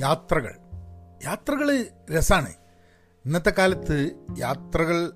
[0.00, 0.54] യാത്രകൾ.
[1.24, 1.68] യാത്രകൾ
[2.10, 2.52] രസമാണ്
[3.24, 3.96] ഇന്നത്തെ കാലത്ത്
[4.38, 5.12] യാത്രകൾ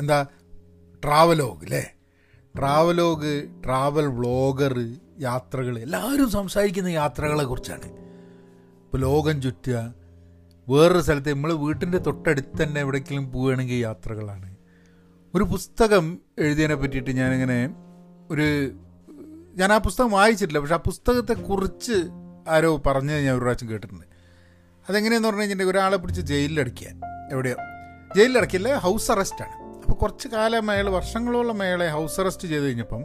[0.00, 0.26] എന്താ
[1.02, 1.84] ട്രാവലോഗ് അല്ലേ
[2.56, 3.32] ട്രാവലോഗ്
[3.64, 4.74] ട്രാവൽ വ്ളോഗർ
[5.20, 7.88] യാത്രകൾ എല്ലാവരും സംസാരിക്കുന്ന യാത്രകളെ കുറിച്ചാണ്.
[8.84, 9.94] ഇപ്പോൾ ലോകം ചുറ്റുക
[10.68, 14.56] വേറൊരു സ്ഥലത്ത് നമ്മൾ വീട്ടിന്റെ തൊട്ടടുത്ത് തന്നെ എവിടേക്കെങ്കിലും പോവുകയാണെങ്കിൽ യാത്രകളാണ്.
[15.34, 16.04] ഒരു പുസ്തകം
[16.38, 17.58] എഴുതിയതിനെ പറ്റിയിട്ട് ഞാനിങ്ങനെ
[18.30, 18.46] ഒരു
[19.56, 21.98] ഞാൻ ആ പുസ്തകം വായിച്ചിട്ടില്ല പക്ഷെ ആ പുസ്തകത്തെക്കുറിച്ച്
[22.48, 24.15] ആരോ പറഞ്ഞ് ഞാൻ ഒരു പ്രാവശ്യം കേട്ടിട്ടുണ്ട്.
[24.88, 26.88] അതെങ്ങനെയെന്ന് പറഞ്ഞു കഴിഞ്ഞിട്ടുണ്ടെങ്കിൽ ഒരാളെ പിടിച്ച് ജയിലിലടക്കുക
[27.32, 27.56] എവിടെയോ.
[28.16, 33.02] ജയിലിലടക്കില്ല ഹൗസ് അറസ്റ്റാണ് അപ്പോൾ കുറച്ച് കാലം അയാൾ വർഷങ്ങളോളം അയാളെ ഹൗസ് അറസ്റ്റ് ചെയ്ത് കഴിഞ്ഞപ്പം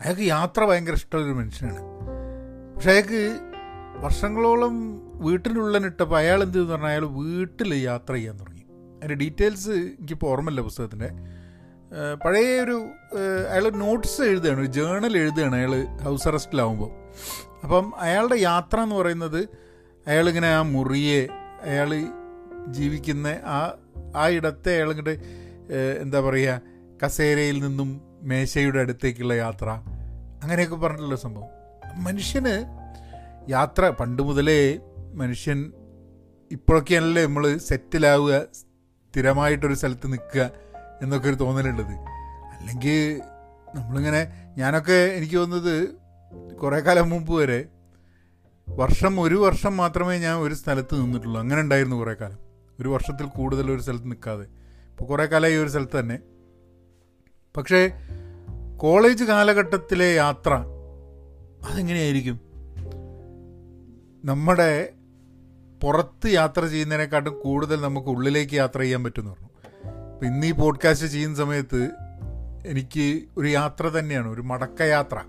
[0.00, 1.80] അയാൾക്ക് യാത്ര ഭയങ്കര ഇഷ്ടമുള്ളൊരു മനുഷ്യനാണ്.
[2.76, 3.22] പക്ഷെ അയാൾക്ക്
[3.96, 4.74] വർഷങ്ങളോളം
[5.20, 8.64] വീട്ടിനുള്ളിനിട്ടപ്പോൾ അയാൾ എന്ത് ചെയ്തെന്ന് പറഞ്ഞാൽ അയാൾ വീട്ടിൽ യാത്ര ചെയ്യാൻ തുടങ്ങി.
[8.96, 11.08] അതിന്റെ ഡീറ്റെയിൽസ് എനിക്കിപ്പോൾ ഓർമ്മയില്ല പുസ്തകത്തിന്റെ.
[12.24, 12.88] പഴയ ഒരു
[13.50, 15.72] അയാൾ നോട്ട്സ് എഴുതുകയാണ് ഒരു ജേണൽ എഴുതുകയാണ് അയാൾ
[16.04, 16.90] ഹൗസ് അറസ്റ്റിലാവുമ്പോൾ.
[17.62, 19.48] അപ്പം അയാളുടെ യാത്ര എന്ന് പറയുന്നത്
[20.08, 21.20] അയാളിങ്ങനെ ആ മുറിയെ
[21.62, 21.90] അയാൾ
[22.68, 23.58] ജീവിക്കുന്ന ആ
[24.16, 25.14] ആ ഇടത്തെ അയാളിങ്ങോട്ട്
[26.00, 26.60] എന്താ പറയുക
[27.04, 29.68] കസേരയിൽ നിന്നും മേശയുടെ അടുത്തേക്കുള്ള യാത്ര.
[30.42, 31.48] അങ്ങനെയൊക്കെ പറഞ്ഞിട്ടുള്ള സംഭവം.
[32.04, 32.54] മനുഷ്യന്
[33.50, 34.78] യാത്ര പണ്ട് മുതലേ
[35.14, 35.72] മനുഷ്യൻ
[36.50, 40.50] ഇപ്പോഴൊക്കെയാണല്ലേ നമ്മൾ സെറ്റിലാവുക സ്ഥിരമായിട്ടൊരു സ്ഥലത്ത് നിൽക്കുക
[41.02, 41.94] എന്നൊക്കെ ഒരു തോന്നലുള്ളത്.
[42.58, 43.20] അല്ലെങ്കിൽ
[43.74, 44.22] നമ്മളിങ്ങനെ
[44.58, 45.74] ഞാനൊക്കെ എനിക്ക് തോന്നുന്നത്
[46.56, 47.60] കുറേ കാലം മുമ്പ് വരെ
[48.76, 51.40] വർഷം ഒരു വർഷം മാത്രമേ ഞാൻ ഒരു സ്ഥലത്ത് നിന്നിട്ടുള്ളൂ.
[51.40, 52.38] അങ്ങനെ ഉണ്ടായിരുന്നു കുറേ കാലം.
[52.80, 54.42] ഒരു വർഷത്തിൽ കൂടുതൽ ഒരു സ്ഥലത്ത് നിൽക്കാതെ.
[54.42, 56.18] ഇപ്പോൾ കുറേ കാലമായി ഒരു സ്ഥലത്ത് തന്നെ.
[57.56, 57.90] പക്ഷേ
[58.76, 60.54] കോളേജ് കാലഘട്ടത്തിലെ യാത്ര
[61.70, 62.40] അതെങ്ങനെയായിരിക്കും?
[64.24, 64.92] നമ്മുടെ
[65.82, 69.48] പുറത്ത് യാത്ര ചെയ്യുന്നതിനെക്കാട്ടും കൂടുതൽ നമുക്ക് ഉള്ളിലേക്ക് യാത്ര ചെയ്യാൻ പറ്റുമെന്ന് പറഞ്ഞു.
[70.14, 71.90] അപ്പം ഇന്ന് ഈ പോഡ്കാസ്റ്റ് ചെയ്യുന്ന സമയത്ത്
[72.66, 75.20] എനിക്ക് ഒരു യാത്ര തന്നെയാണ് ഒരു മടക്കയാത്ര.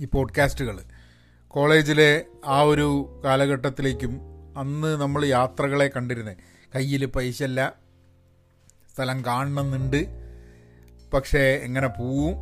[0.00, 0.80] ഈ പോഡ്കാസ്റ്റുകൾ
[1.56, 4.20] കോളേജിലെ ആ ഒരു കാലഘട്ടത്തിലേക്കും
[4.56, 6.36] അന്ന് നമ്മൾ യാത്രകളെ കണ്ടിരുന്നത്
[6.74, 7.74] കയ്യിൽ പൈസ അല്ല
[8.94, 10.06] സ്ഥലം കാണണമെന്നുണ്ട്.
[11.14, 12.34] പക്ഷേ എങ്ങനെ പോവും?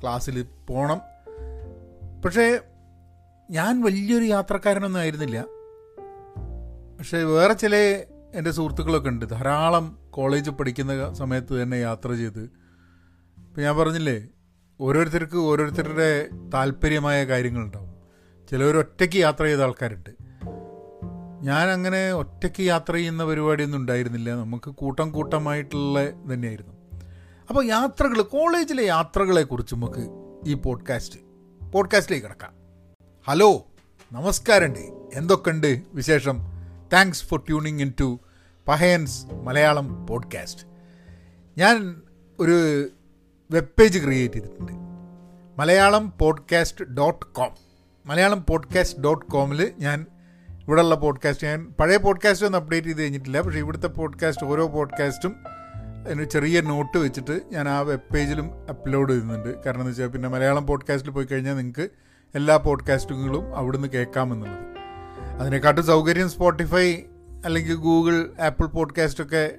[0.00, 1.00] ക്ലാസ്സിൽ പോകണം
[2.24, 2.60] പക്ഷേ
[3.50, 5.44] ഞാൻ വലിയൊരു യാത്രക്കാരനൊന്നും ആയിരുന്നില്ല.
[6.98, 7.76] പക്ഷേ വേറെ ചില
[8.34, 9.26] എന്റെ സുഹൃത്തുക്കളൊക്കെ ഉണ്ട്.
[9.26, 12.42] ധാരാളം കോളേജ് പഠിക്കുന്ന സമയത്ത് തന്നെ യാത്ര ചെയ്ത്.
[13.38, 14.26] ഇപ്പം ഞാൻ പറഞ്ഞില്ലേ
[14.80, 17.95] ഓരോരുത്തർക്ക് ഓരോരുത്തരുടെ താല്പര്യമായ കാര്യങ്ങളുണ്ടാവും.
[18.50, 20.10] ചിലവർ ഒറ്റയ്ക്ക് യാത്ര ചെയ്ത ആൾക്കാരുണ്ട്.
[21.42, 24.30] ഞാൻ അങ്ങനെ ഒറ്റയ്ക്ക് യാത്ര ചെയ്യുന്ന പരിപാടിയൊന്നും ഉണ്ടായിരുന്നില്ല.
[24.30, 26.72] നമുക്ക് കൂട്ടം കൂട്ടമായിട്ടുള്ള തന്നെയായിരുന്നു.
[27.48, 30.08] അപ്പോൾ യാത്രകൾ കോളേജിലെ യാത്രകളെ കുറിച്ച് നമുക്ക്
[30.46, 31.18] ഈ പോഡ്കാസ്റ്റ്
[31.72, 32.52] പോഡ്കാസ്റ്റിലേക്ക് കിടക്കാം.
[33.28, 33.66] ഹലോ
[34.12, 35.18] നമസ്കാരമുണ്ട്.
[35.18, 36.38] എന്തൊക്കെയുണ്ട് വിശേഷം?
[36.92, 38.20] Thanks for tuning in to
[38.68, 40.66] Pahayans Malayalam podcast
[41.58, 42.02] ഞാൻ
[42.40, 42.88] ഒരു
[43.50, 44.72] വെബ് പേജ് ക്രിയേറ്റ് ചെയ്തിട്ടുണ്ട്.
[45.60, 47.65] Malayalam podcast dot com
[48.06, 50.06] Malayalam podcast dot കോമിൽ ഞാൻ
[50.60, 53.40] ഇവിടെയുള്ള പോഡ്കാസ്റ്റ് ഞാൻ പഴയ പോഡ്കാസ്റ്റ് ഒന്നും അപ്ഡേറ്റ് ചെയ്ത് കഴിഞ്ഞിട്ടില്ല.
[53.40, 55.36] പക്ഷേ ഇവിടുത്തെ പോഡ്കാസ്റ്റ് ഓരോ പോഡ്കാസ്റ്റും
[56.06, 59.64] ഒരു ചെറിയ നോട്ട് വെച്ചിട്ട് ഞാൻ ആ വെബ് പേജിലും അപ്ലോഡ് ചെയ്യുന്നുണ്ട്.
[59.64, 61.88] കാരണം എന്ന് വെച്ചാൽ പിന്നെ മലയാളം പോഡ്കാസ്റ്റിൽ പോയി കഴിഞ്ഞാൽ നിങ്ങൾക്ക്
[62.34, 64.58] എല്ലാ പോഡ്കാസ്റ്റുകളും അവിടുന്ന് കേൾക്കാമെന്നുള്ളത്.
[65.40, 66.94] അതിനെക്കാട്ടും സൗകര്യം സ്പോട്ടിഫൈ
[67.44, 69.50] അല്ലെങ്കിൽ ഗൂഗിൾ ആപ്പിൾ പോഡ്കാസ്റ്റൊക്കെ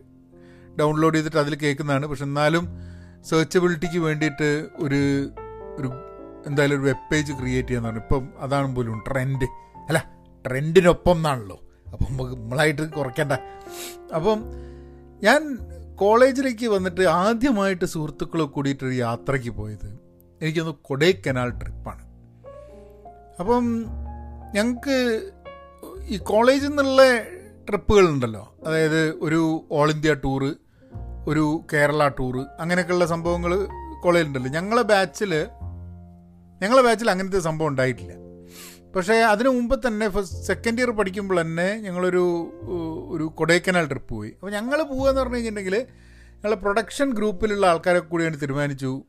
[0.80, 2.06] ഡൗൺലോഡ് ചെയ്തിട്ട് അതിൽ കേൾക്കുന്നതാണ്.
[2.06, 2.68] പക്ഷെ എന്നാലും
[3.24, 5.30] സെർച്ചബിലിറ്റിക്ക് വേണ്ടിയിട്ട് ഒരു
[5.78, 5.92] ഒരു
[6.46, 9.44] എന്തായാലും ഒരു വെബ് പേജ് ക്രിയേറ്റ് ചെയ്യുന്നതാണ് ഇപ്പം അതാണ് പോലും ട്രെൻഡ്
[9.88, 10.12] അല്ല
[10.48, 11.60] ട്രെൻഡിനൊപ്പം എന്നാണല്ലോ.
[11.94, 13.34] അപ്പം നമുക്ക് നമ്മളായിട്ട് കുറയ്ക്കണ്ട.
[14.16, 14.44] അപ്പം
[15.24, 15.58] ഞാൻ
[15.96, 20.00] കോളേജിലേക്ക് വന്നിട്ട് ആദ്യമായിട്ട് സുഹൃത്തുക്കളെ കൂടിയിട്ടൊരു യാത്രയ്ക്ക് പോയത്
[20.42, 22.04] എനിക്കൊന്ന് കൊടൈക്കനാൽ ട്രിപ്പാണ്
[23.40, 23.86] അപ്പം
[24.56, 25.32] ഞങ്ങൾക്ക്
[26.08, 27.02] ഈ കോളേജിൽ നിന്നുള്ള
[27.70, 28.56] ട്രിപ്പുകളുണ്ടല്ലോ.
[28.66, 30.56] അതായത് ഒരു ഓൾ ഇന്ത്യ ടൂറ്
[31.28, 33.68] ഒരു കേരള ടൂറ് അങ്ങനെയൊക്കെയുള്ള സംഭവങ്ങൾ
[34.04, 34.52] കോളേജിലുണ്ടല്ലോ.
[34.52, 35.48] ഞങ്ങളെ ബാച്ചിൽ
[36.62, 38.14] ഞങ്ങളെ ബാച്ചിൽ അങ്ങനത്തെ സംഭവം ഉണ്ടായിട്ടില്ല.
[38.96, 42.24] പക്ഷേ അതിനു മുമ്പ് തന്നെ ഫസ്റ്റ് സെക്കൻഡ് ഇയർ പഠിക്കുമ്പോൾ തന്നെ ഞങ്ങളൊരു
[43.10, 44.30] ഒരു കൊടൈക്കനാൽ ട്രിപ്പ് പോയി.
[44.30, 45.86] അപ്പോൾ ഞങ്ങൾ പോകുക എന്ന് പറഞ്ഞു കഴിഞ്ഞിട്ടുണ്ടെങ്കിൽ
[46.34, 49.04] ഞങ്ങളെ പ്രൊഡക്ഷൻ ഗ്രൂപ്പിലുള്ള ആൾക്കാരെ കൂടിയാണ് തീരുമാനിച്ചു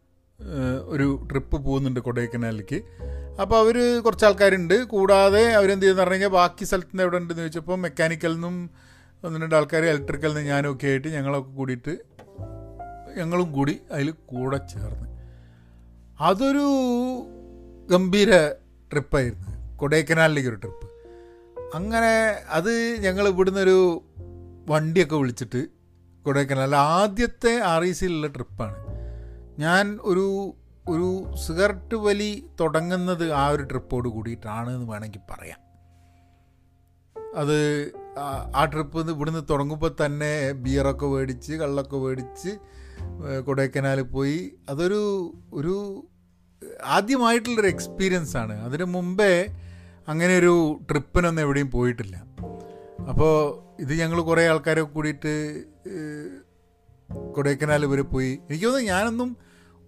[0.87, 2.81] ഒരു ട്രിപ്പ് പോകുന്നുണ്ട് കൊടൈക്കനാലിലേക്ക്.
[3.40, 4.84] അപ്പോൾ അവർ കുറച്ച് ആൾക്കാരുണ്ട്.
[4.84, 8.70] കൂടാതെ അവരെന്ത് ചെയ്യുന്ന പറഞ്ഞു കഴിഞ്ഞാൽ ബാക്കി സ്ഥലത്തു നിന്ന് എവിടെ ഉണ്ടെന്ന് ചോദിച്ചപ്പോൾ മെക്കാനിക്കൽ നിന്നും
[9.25, 11.99] ഒന്ന് രണ്ട് ആൾക്കാർ ഇലക്ട്രിക്കൽ നിന്ന് ഞാനൊക്കെ ആയിട്ട് ഞങ്ങളൊക്കെ കൂടിയിട്ട്
[13.17, 15.08] ഞങ്ങളും കൂടി അതിൽ കൂടെ ചേർന്ന്.
[16.20, 16.67] അതൊരു
[17.90, 18.49] ഗംഭീര
[18.93, 19.76] ട്രിപ്പായിരുന്നു.
[19.76, 20.87] കൊടൈക്കനാലിലേക്ക് ഒരു ട്രിപ്പ്.
[21.75, 22.12] അങ്ങനെ
[22.49, 24.02] അത് ഞങ്ങൾ ഇവിടുന്ന് ഒരു
[24.69, 25.67] വണ്ടിയൊക്കെ വിളിച്ചിട്ട്
[26.25, 28.76] കൊടൈക്കനാൽ ആദ്യത്തെ ആർ ഇ സിയിലുള്ള ട്രിപ്പാണ്.
[29.58, 30.55] ഞാൻ ഒരു
[30.88, 31.08] ഒരു
[31.46, 35.61] സിഗരറ്റ് വലി തുടങ്ങുന്നത് ആ ഒരു ട്രിപ്പോട് കൂടിയിട്ടാണ് എന്ന് വേണമെങ്കിൽ പറയാം.
[37.35, 37.58] അത്
[38.56, 42.52] ആ ട്രിപ്പ് ഇവിടുന്ന് തുടങ്ങുമ്പോൾ തന്നെ ബിയറൊക്കെ മേടിച്ച് കള്ളൊക്കെ മേടിച്ച്
[43.46, 44.55] കൊടൈക്കനാൽ പോയി.
[44.69, 45.02] അതൊരു
[45.55, 46.06] ഒരു
[46.84, 48.64] ആദ്യമായിട്ടുള്ളൊരു എക്സ്പീരിയൻസ് ആണ്.
[48.64, 49.46] അതിന് മുമ്പേ
[50.08, 52.16] അങ്ങനെ ഒരു ട്രിപ്പിനൊന്നും എവിടെയും പോയിട്ടില്ല.
[53.08, 53.32] അപ്പോൾ
[53.81, 55.64] ഇത് ഞങ്ങൾ കുറേ ആൾക്കാരെ കൂടിയിട്ട്
[57.34, 58.38] കൊടൈക്കനാൽ വരെ പോയി.
[58.50, 59.37] എനിക്ക് തോന്നുന്നു ഞാനൊന്നും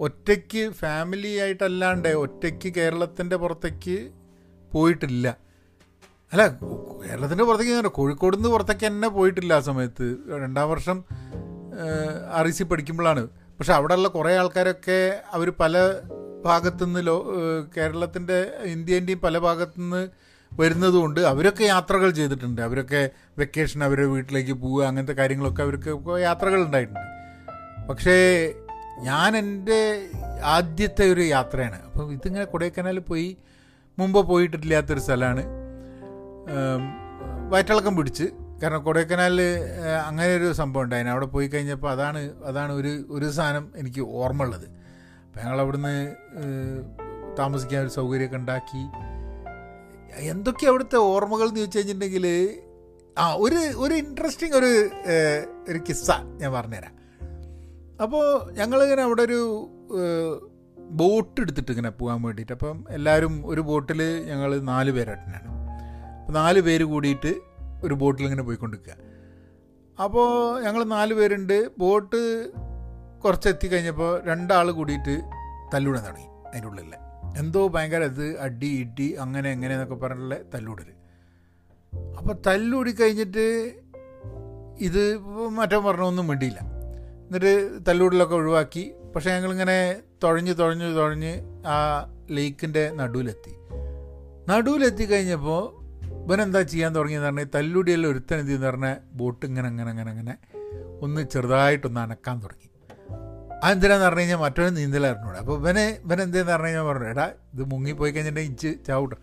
[0.00, 4.10] ഒറ്റയ്ക്ക് ഫാമിലി ആയിട്ടല്ലാണ്ട് ഒറ്റയ്ക്ക് കേരളത്തിന്റെ പുറത്തേക്ക്
[4.72, 5.36] പോയിട്ടില്ല.
[6.32, 6.48] അല്ല
[7.06, 10.16] കേരളത്തിന്റെ പുറത്തേക്ക് ഞാൻ കോഴിക്കോട് നിന്ന് പുറത്തേക്ക് തന്നെ പോയിട്ടില്ല ആ സമയത്ത്.
[10.42, 11.04] രണ്ടാം വർഷം
[12.32, 13.28] ആർ ഇ സി പഠിക്കുമ്പോഴാണ്.
[13.28, 15.76] പക്ഷെ അവിടെയുള്ള കുറേ ആൾക്കാരൊക്കെ അവർ പല
[16.44, 17.16] ഭാഗത്തുനിന്ന് ലോ
[17.76, 20.08] കേരളത്തിന്റെ ഇന്ത്യേന്റെയും പല ഭാഗത്തുനിന്ന്
[20.60, 22.62] വരുന്നതുകൊണ്ട് അവരൊക്കെ യാത്രകൾ ചെയ്തിട്ടുണ്ട്.
[22.62, 27.00] അവരൊക്കെ വെക്കേഷൻ അവരുടെ വീട്ടിലേക്ക് പോവുക അങ്ങനത്തെ കാര്യങ്ങളൊക്കെ അവർക്ക് യാത്രകൾ ഉണ്ടായിട്ടുണ്ട്.
[27.88, 28.52] പക്ഷേ
[28.98, 30.08] ഞാൻ എന്റെ
[30.44, 31.82] ആദ്യത്തെ ഒരു യാത്രയാണ്.
[31.82, 33.36] അപ്പം ഇതിങ്ങനെ കൊടൈക്കനാൽ പോയി
[33.98, 35.44] മുമ്പ് പോയിട്ടില്ലാത്തൊരു സ്ഥലമാണ്.
[37.48, 38.24] വയറ്റിളക്കം പിടിച്ച്.
[38.62, 39.40] കാരണം കൊടൈക്കനാലിൽ
[40.06, 44.79] അങ്ങനെ ഒരു സംഭവം ഉണ്ടായിരുന്നു അവിടെ പോയി കഴിഞ്ഞപ്പോൾ അതാണ് അതാണ് ഒരു ഒരു സാധനം എനിക്ക് ഓർമ്മ ഉള്ളത്
[45.40, 45.94] ഞങ്ങൾ അവിടുന്ന്
[47.38, 48.82] താമസിക്കാൻ ഒരു സൗകര്യമൊക്കെ ഉണ്ടാക്കി.
[50.28, 52.26] എന്തൊക്കെ അവിടുത്തെ ഓർമ്മകൾ എന്ന് ചോദിച്ചു കഴിഞ്ഞിട്ടുണ്ടെങ്കിൽ
[53.18, 54.70] ആ ഒരു ഒരു ഇൻട്രസ്റ്റിംഗ് ഒരു
[55.68, 56.10] ഒരു കിസ്സ
[56.40, 56.94] ഞാൻ പറഞ്ഞുതരാം.
[58.02, 59.40] അപ്പോൾ ഞങ്ങളിങ്ങനെ അവിടെ ഒരു
[61.00, 65.50] ബോട്ട് എടുത്തിട്ട് ഇങ്ങനെ പോകാൻ വേണ്ടിയിട്ട് അപ്പം എല്ലാവരും ഒരു ബോട്ടിൽ ഞങ്ങൾ നാല് പേരായിട്ടാണ്
[66.20, 67.32] അപ്പോൾ നാല് പേര് കൂടിയിട്ട്
[67.84, 68.96] ഒരു ബോട്ടിൽ ഇങ്ങനെ പോയിക്കൊണ്ടിരിക്കുക.
[70.02, 70.28] അപ്പോൾ
[70.64, 71.56] ഞങ്ങൾ നാല് പേരുണ്ട്.
[71.78, 72.20] ബോട്ട്
[73.24, 75.20] കുറച്ച് എത്തിക്കഴിഞ്ഞപ്പോൾ രണ്ടാൾ കൂടിയിട്ട്
[75.74, 76.94] തല്ലൂടാൻ തുടങ്ങി അതിന്റെ ഉള്ളിൽ
[77.38, 80.84] എന്തോ ഭയങ്കര ഇത് അടി ഇടി അങ്ങനെ എങ്ങനെ എന്നൊക്കെ പറഞ്ഞിട്ടുള്ള തല്ലൂടൽ
[82.18, 83.74] അപ്പോൾ തല്ലൂടി കഴിഞ്ഞിട്ട്
[84.80, 85.18] ഇത്
[85.48, 86.58] മറ്റോ പറഞ്ഞൊന്നും മിണ്ടിയില്ല.
[86.58, 88.92] എന്നിട്ട് തല്ലൂടലൊക്കെ ഒഴിവാക്കി.
[89.14, 93.52] പക്ഷേ ഞങ്ങളിങ്ങനെ തുഴഞ്ഞ് തുഴഞ്ഞ് തുഴഞ്ഞ് ആ ലേക്കിന്റെ നടുവിലെത്തി.
[94.48, 95.80] നടുവിലെത്തി കഴിഞ്ഞപ്പോൾ
[96.26, 100.36] ഇവനെന്താ ചെയ്യാൻ തുടങ്ങിയെന്ന് പറഞ്ഞാൽ തല്ലുടിയെല്ലാം ഒരുത്തനെന്ത് എന്ന് പറഞ്ഞാൽ ബോട്ട് ഇങ്ങനെ അങ്ങനെ അങ്ങനെ അങ്ങനെ
[101.00, 102.69] ഒന്ന് ചെറുതായിട്ടൊന്ന് അനക്കാൻ തുടങ്ങി.
[103.64, 108.12] അതെന്തിനാന്ന് പറഞ്ഞു കഴിഞ്ഞാൽ മറ്റൊരു നീന്തലായിരുന്നൂടെ അപ്പോൾ ഇവനെ ഇവൻ എന്തെന്ന് പറഞ്ഞു കഴിഞ്ഞാൽ പറഞ്ഞു എടാ ഇത് മുങ്ങിപ്പോയി
[108.12, 109.16] കഴിഞ്ഞിട്ടുണ്ടെങ്കിൽ ഇഞ്ച് ചാവട്ടോ.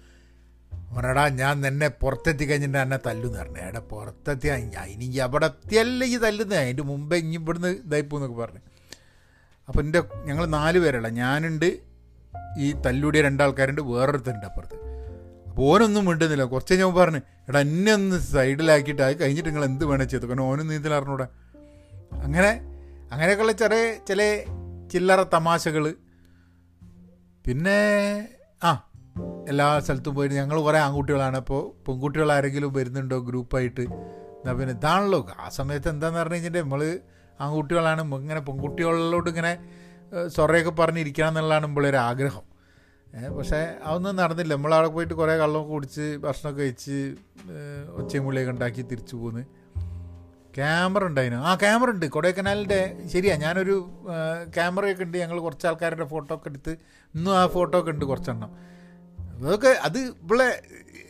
[0.98, 3.58] പറഞ്ഞടാ ഞാൻ നിന്നെ പുറത്തെത്തി കഴിഞ്ഞിട്ട് എന്നെ തല്ലുന്ന് പറഞ്ഞു.
[3.58, 6.56] എടാ പുറത്തെത്തി ഇനി അവിടെ എത്തിയല്ല ഈ തല്ലുന്ന.
[6.56, 8.60] അതിന്റെ മുമ്പേ ഇനി ഇവിടുന്ന് ഇതായിപ്പോന്നൊക്കെ പറഞ്ഞു.
[9.68, 11.08] അപ്പോൾ എന്റെ ഞങ്ങൾ നാല് പേരല്ല.
[11.08, 11.80] ഞാനുണ്ട്
[12.58, 14.76] ഈ തല്ലുടിയ രണ്ടാൾക്കാരുണ്ട് വേറൊരുത്തുണ്ട് അപ്പുറത്ത്.
[15.50, 16.44] അപ്പോൾ ഓനൊന്നും മിണ്ടുന്നില്ല.
[16.44, 20.26] കുറച്ച് ഞാൻ പറഞ്ഞു എടാ എന്നെ ഒന്ന് സൈഡിലാക്കിയിട്ട് അത് കഴിഞ്ഞിട്ട് നിങ്ങൾ എന്ത് വേണേ ചെയ്തു.
[20.26, 21.28] കാരണം ഓനും നീന്തലറിഞ്ഞൂടെ
[22.14, 22.77] അങ്ങനെ
[23.12, 24.22] അങ്ങനെയൊക്കെയുള്ള ചെറിയ ചില
[24.92, 25.86] ചില്ലറ തമാശകൾ.
[27.46, 27.80] പിന്നെ
[28.64, 28.72] ആ
[29.52, 31.38] എല്ലാ സ്ഥലത്തും പോയിട്ട് ഞങ്ങൾ കുറേ ആൺകുട്ടികളാണ്.
[31.38, 33.86] അപ്പോൾ പെൺകുട്ടികൾ ആരെങ്കിലും വരുന്നുണ്ടോ ഗ്രൂപ്പായിട്ട്?
[34.40, 37.00] എന്നാൽ പിന്നെ ഇതാണല്ലോ ആ സമയത്ത് എന്താണെന്ന് പറഞ്ഞു കഴിഞ്ഞിട്ടുണ്ടെങ്കിൽ നമ്മൾ
[37.42, 38.02] ആൺകുട്ടികളാണ്.
[38.24, 39.54] ഇങ്ങനെ പെൺകുട്ടികളിലോട്ട് ഇങ്ങനെ
[40.36, 42.46] സൊറയൊക്കെ പറഞ്ഞിരിക്കണം എന്നുള്ളതാണ് നമ്മളൊരു ആഗ്രഹം.
[43.38, 44.54] പക്ഷേ അതൊന്നും നടന്നില്ല.
[44.56, 46.98] നമ്മളവിടെ പോയിട്ട് കുറേ കള്ളമൊക്കെ കുടിച്ച് ഭക്ഷണമൊക്കെ കഴിച്ച്
[48.00, 49.44] ഒച്ചയും മുള്ളിയൊക്കെ ഉണ്ടാക്കി തിരിച്ചു പോന്ന്.
[50.58, 51.44] ക്യാമറ ഉണ്ടായിരുന്നു.
[51.44, 52.06] ആ ക്യാമറ ഉണ്ട്.
[52.06, 52.80] കൊടൈക്കനാലിന്റെ
[53.14, 53.36] ശരിയാ.
[53.36, 53.76] ഞാനൊരു
[54.54, 55.18] ക്യാമറയൊക്കെ ഉണ്ട്.
[55.18, 56.74] ഞങ്ങൾ കുറച്ച് ആൾക്കാരുടെ ഫോട്ടോ ഒക്കെ എടുത്ത്
[57.16, 58.52] ഇന്നും ആ ഫോട്ടോ ഒക്കെ ഉണ്ട് കുറച്ചെണ്ണം.
[59.46, 60.62] അതൊക്കെ അത് ഇവിടെ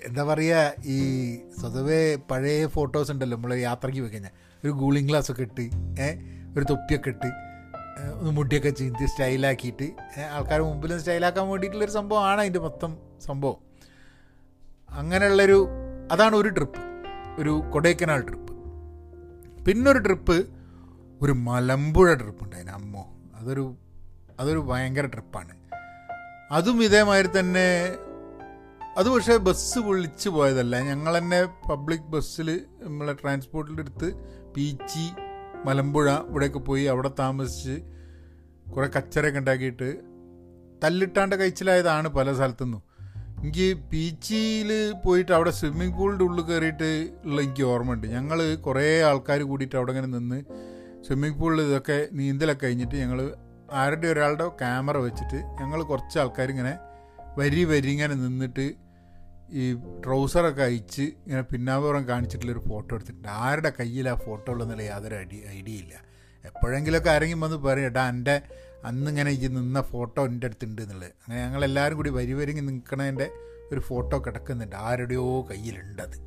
[0.03, 0.97] എന്താ പറയുക ഈ
[1.59, 4.31] സ്വതവേ പഴയ ഫോട്ടോസ് ഉണ്ടല്ലോ നമ്മൾ യാത്രയ്ക്ക് പോയി കഴിഞ്ഞാൽ
[4.63, 5.65] ഒരു കൂളിംഗ് ഗ്ലാസ് ഒക്കെ ഇട്ട്
[6.57, 7.29] ഒരു തൊപ്പിയൊക്കെ ഇട്ട്
[8.19, 9.87] ഒന്ന് മുടിയൊക്കെ ചീന്തി സ്റ്റൈലാക്കിയിട്ട്
[10.31, 13.57] ആൾക്കാർ മുമ്പിൽ സ്റ്റൈലാക്കാൻ വേണ്ടിയിട്ടുള്ളൊരു സംഭവമാണ് അതിന്റെ മൊത്തം സംഭവം.
[14.89, 15.59] അങ്ങനെയുള്ളൊരു
[16.11, 16.81] അതാണ് ഒരു ട്രിപ്പ്
[17.41, 18.46] ഒരു കൊടൈക്കനാൽ ട്രിപ്പ്
[19.67, 20.35] പിന്നൊരു ട്രിപ്പ്
[21.21, 22.69] ഒരു മലമ്പുഴ ട്രിപ്പ് ഉണ്ടായിന്.
[22.69, 23.03] അമ്മോ
[23.35, 23.75] അതൊരു
[24.39, 25.53] അതൊരു ഭയങ്കര ട്രിപ്പാണ്
[26.51, 27.97] അതും ഇതേമാതിരി തന്നെ
[28.97, 30.79] അത് പക്ഷേ ബസ് വിളിച്ച് പോയതല്ല.
[30.79, 34.13] ഞങ്ങൾ തന്നെ പബ്ലിക് ബസ്സിൽ നമ്മളെ ട്രാൻസ്പോർട്ടിലെടുത്ത്
[34.55, 35.05] പീച്ചി
[35.65, 37.75] മലമ്പുഴ ഇവിടെയൊക്കെ പോയി അവിടെ താമസിച്ച്
[38.71, 39.89] കുറേ കച്ചറയൊക്കെ ഉണ്ടാക്കിയിട്ട്
[40.83, 42.86] തല്ലിട്ടാണ്ട് കഴിച്ചിലായതാണ് പല സ്ഥലത്തുനിന്നും.
[43.43, 44.69] എനിക്ക് ബീച്ചിൽ
[45.03, 46.89] പോയിട്ട് അവിടെ സ്വിമ്മിംഗ് പൂളിന്റെ ഉള്ളിൽ കയറിയിട്ട്
[47.25, 48.07] ഉള്ള എനിക്ക് ഓർമ്മയുണ്ട്.
[48.07, 50.39] ഞങ്ങൾ കുറേ ആൾക്കാർ കൂടിയിട്ട് അവിടെ ഇങ്ങനെ നിന്ന്
[51.07, 53.19] സ്വിമ്മിംഗ് പൂളിൽ ഇതൊക്കെ നീന്തലൊക്കെ കഴിഞ്ഞിട്ട് ഞങ്ങൾ
[53.71, 56.73] ആരുടെ ഒരാളുടെ ക്യാമറ വെച്ചിട്ട് ഞങ്ങൾ കുറച്ച് ആൾക്കാരിങ്ങനെ
[57.37, 58.65] വരി വരി ഇങ്ങനെ നിന്നിട്ട്
[59.51, 59.63] ഈ
[60.05, 63.27] ട്രൗസറൊക്കെ അയച്ച് ഇങ്ങനെ പിന്നാമ്പുറം കാണിച്ചിട്ടുള്ളൊരു ഫോട്ടോ എടുത്തിട്ടുണ്ട്.
[63.27, 65.93] ആരുടെ കയ്യിൽ ആ ഫോട്ടോ ഉള്ളതെന്നുള്ള യാതൊരു ഐഡിയ ഐഡിയ ഇല്ല.
[66.43, 68.35] എപ്പോഴെങ്കിലുമൊക്കെ ആരെങ്കിലും വന്ന് പറയും എടാ എന്റെ
[68.85, 71.09] അന്നിങ്ങനെ ഈ നിന്ന ഫോട്ടോ എന്റെ അടുത്തുണ്ട് എന്നുള്ളത്.
[71.09, 73.31] അങ്ങനെ ഞങ്ങളെല്ലാവരും കൂടി വരി വരിങ്ങി നിൽക്കണതിന്റെ
[73.71, 74.75] ഒരു ഫോട്ടോ കിടക്കുന്നുണ്ട്.
[74.75, 76.17] ആരുടെയോ കയ്യിലുണ്ടത്.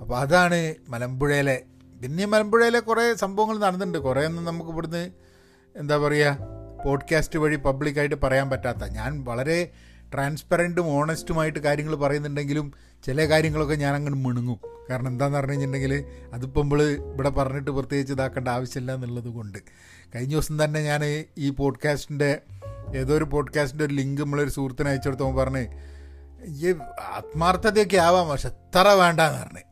[0.00, 1.62] അപ്പോൾ അതാണ് മലമ്പുഴയിലെ
[2.02, 3.98] പിന്നെ മലമ്പുഴയിലെ കുറേ സംഭവങ്ങൾ നടന്നിട്ടുണ്ട്.
[3.98, 5.10] കുറേ ഒന്നും നമുക്ക് ഇവിടുന്ന്
[5.76, 6.38] എന്താ പറയുക
[6.84, 8.84] പോഡ്കാസ്റ്റ് വഴി പബ്ലിക്കായിട്ട് പറയാൻ പറ്റാത്ത.
[8.84, 9.72] ഞാൻ വളരെ
[10.14, 12.72] ട്രാൻസ്പെറന്റും ഓണസ്റ്റുമായിട്ട് കാര്യങ്ങൾ പറയുന്നുണ്ടെങ്കിലും
[13.04, 14.60] ചില കാര്യങ്ങളൊക്കെ ഞാൻ അങ്ങോട്ട് മിണുങ്ങും.
[14.90, 19.58] കാരണം എന്താണെന്ന് പറഞ്ഞു കഴിഞ്ഞിട്ടുണ്ടെങ്കിൽ അതിപ്പോൾ നമ്മൾ ഇവിടെ പറഞ്ഞിട്ട് പ്രത്യേകിച്ച് ഇതാക്കേണ്ട ആവശ്യമില്ല എന്നുള്ളത് കൊണ്ട്.
[20.14, 21.04] കഴിഞ്ഞ ദിവസം തന്നെ ഞാൻ
[21.38, 22.38] ഈ പോഡ്കാസ്റ്റിന്റെ
[22.96, 25.64] ഏതോ ഒരു പോഡ്കാസ്റ്റിന്റെ ഒരു ലിങ്ക് നമ്മളൊരു സുഹൃത്തിന് അയച്ചു കൊടുത്തപ്പോൾ പറഞ്ഞ്
[26.44, 29.64] ഈ ആത്മാർത്ഥതയൊക്കെ ആവാം പക്ഷെ എത്ര വേണ്ടെന്ന് പറഞ്ഞ്.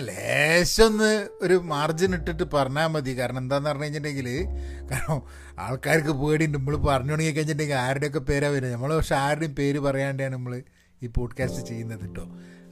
[0.00, 3.18] ലേശമൊന്ന് ഒരു മാർജിൻ ഇട്ടിട്ട് പറഞ്ഞാൽ മതി.
[3.18, 4.46] കാരണം എന്താന്ന് പറഞ്ഞു കഴിഞ്ഞിട്ടുണ്ടെങ്കിൽ
[4.90, 5.22] കാരണം
[5.58, 6.58] ആൾക്കാർക്ക് പേടിയുണ്ട്.
[6.58, 10.62] നമ്മൾ പറഞ്ഞു തുടങ്ങി കഴിഞ്ഞിട്ടുണ്ടെങ്കിൽ ആരുടെയൊക്കെ പേരാ വരുന്നത് നമ്മൾ പക്ഷെ ആരുടെയും പേര് പറയാണ്ടാണ് നമ്മൾ
[11.02, 12.24] ഈ പോഡ്കാസ്റ്റ് ചെയ്യുന്നത് കേട്ടോ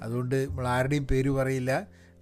[0.02, 1.73] അതുകൊണ്ട് നമ്മൾ ആരുടെയും പേര് പറയില്ല.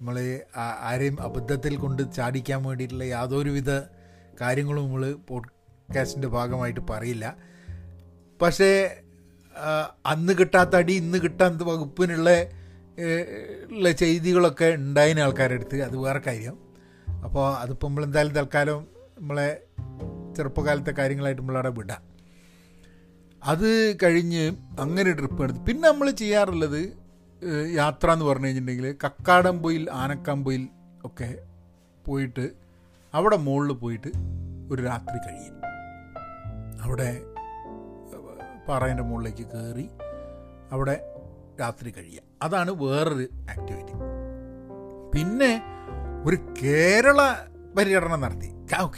[0.00, 0.40] നമ്മൾ
[0.80, 3.70] ആരെയും അബദ്ധത്തിൽ കൊണ്ട് ചാടിക്കാൻ വേണ്ടിയിട്ടുള്ള യാതൊരുവിധ
[4.40, 7.36] കാര്യങ്ങളും നമ്മൾ പോഡ്കാസ്റ്റിന്റെ ഭാഗമായിട്ട് പറയില്ല.
[8.42, 8.96] പക്ഷേ
[10.06, 12.30] അന്ന് കിട്ടാത്ത അടി ഇന്ന് കിട്ടാത്ത വകുപ്പിനുള്ള
[13.70, 15.82] ഉള്ള ചെയ്തികളൊക്കെ ഉണ്ടായിന് ആൾക്കാരുടെ അടുത്ത്.
[15.82, 16.58] അത് വേറെ കാര്യം.
[17.24, 18.86] അപ്പോൾ അതിപ്പോൾ നമ്മൾ എന്തായാലും തൽക്കാലം
[19.18, 19.64] നമ്മളെ
[20.36, 22.02] ചെറുപ്പകാലത്തെ കാര്യങ്ങളായിട്ട് നമ്മളവിടെ വിടാം.
[23.44, 26.80] അത് കഴിഞ്ഞ് അങ്ങനെ ട്രിപ്പ് എടുത്ത് പിന്നെ നമ്മൾ ചെയ്യാറുള്ളത്
[27.74, 30.68] യാത്ര എന്ന് പറഞ്ഞു കഴിഞ്ഞിട്ടുണ്ടെങ്കിൽ കക്കാടംപൊയിൽ ആനക്കാമ്പൊയിൽ
[31.04, 31.28] ഒക്കെ
[32.04, 32.50] പോയിട്ട്
[33.14, 34.10] അവിടെ മുകളിൽ പോയിട്ട്
[34.72, 35.56] ഒരു രാത്രി കഴിയും.
[36.84, 37.10] അവിടെ
[38.68, 39.90] പാറേന്റെ മുകളിലേക്ക് കയറി
[40.72, 40.96] അവിടെ
[41.60, 43.94] രാത്രി കഴിയുക അതാണ് വേറൊരു ആക്ടിവിറ്റി
[45.14, 45.52] പിന്നെ
[46.26, 47.20] ഒരു കേരള
[47.76, 48.48] പര്യടനം നടത്തി.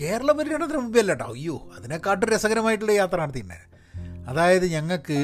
[0.00, 5.18] കേരള പര്യടനത്തിന് മുമ്പേ അല്ല കേട്ടോ അയ്യോ അതിനെക്കാട്ടും രസകരമായിട്ടുള്ള യാത്ര നടത്തിയിട്ടുണ്ടായിരുന്നു അതായത് ഞങ്ങൾക്ക്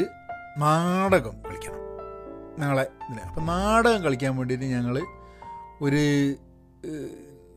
[0.59, 1.83] നാടകം കളിക്കണം.
[2.59, 2.85] ഞങ്ങളെ
[3.27, 4.97] അപ്പം നാടകം കളിക്കാൻ വേണ്ടിയിട്ട് ഞങ്ങൾ
[5.81, 6.03] ഒരു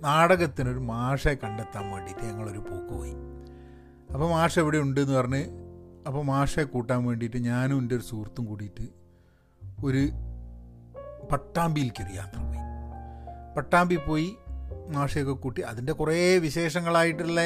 [0.01, 3.13] നാടകത്തിനൊരു മാഷെ കണ്ടെത്താൻ വേണ്ടിയിട്ട് ഞങ്ങളൊരു പോക്ക് പോയി.
[4.13, 5.46] അപ്പോൾ മാഷ എവിടെ ഉണ്ട് എന്ന് പറഞ്ഞ്
[6.08, 8.88] അപ്പോൾ മാഷെ കൂട്ടാൻ വേണ്ടിയിട്ട് ഞാനും എന്റെ ഒരു സുഹൃത്തും കൂടിയിട്ട്
[9.86, 10.10] ഒരു
[11.31, 12.62] പട്ടാമ്പിയിലേക്കൊരു യാത്ര പോയി.
[13.58, 14.36] പട്ടാമ്പി പോയി
[14.88, 15.62] മാഷയൊക്കെ കൂട്ടി.
[15.62, 17.41] അതിന്റെ കുറേ വിശേഷങ്ങളായിട്ടുള്ള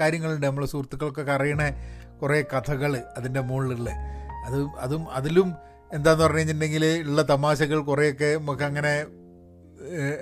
[0.00, 0.46] കാര്യങ്ങളുണ്ട്.
[0.46, 1.62] നമ്മളെ സുഹൃത്തുക്കൾക്കൊക്കെ അറിയണ
[2.22, 3.90] കുറേ കഥകൾ അതിന്റെ മുകളിലുള്ള.
[4.46, 5.54] അത് അതും അതിലും
[5.92, 8.92] എന്താന്ന് പറഞ്ഞു കഴിഞ്ഞിട്ടുണ്ടെങ്കിൽ ഉള്ള തമാശകൾ കുറേയൊക്കെ നമുക്ക് അങ്ങനെ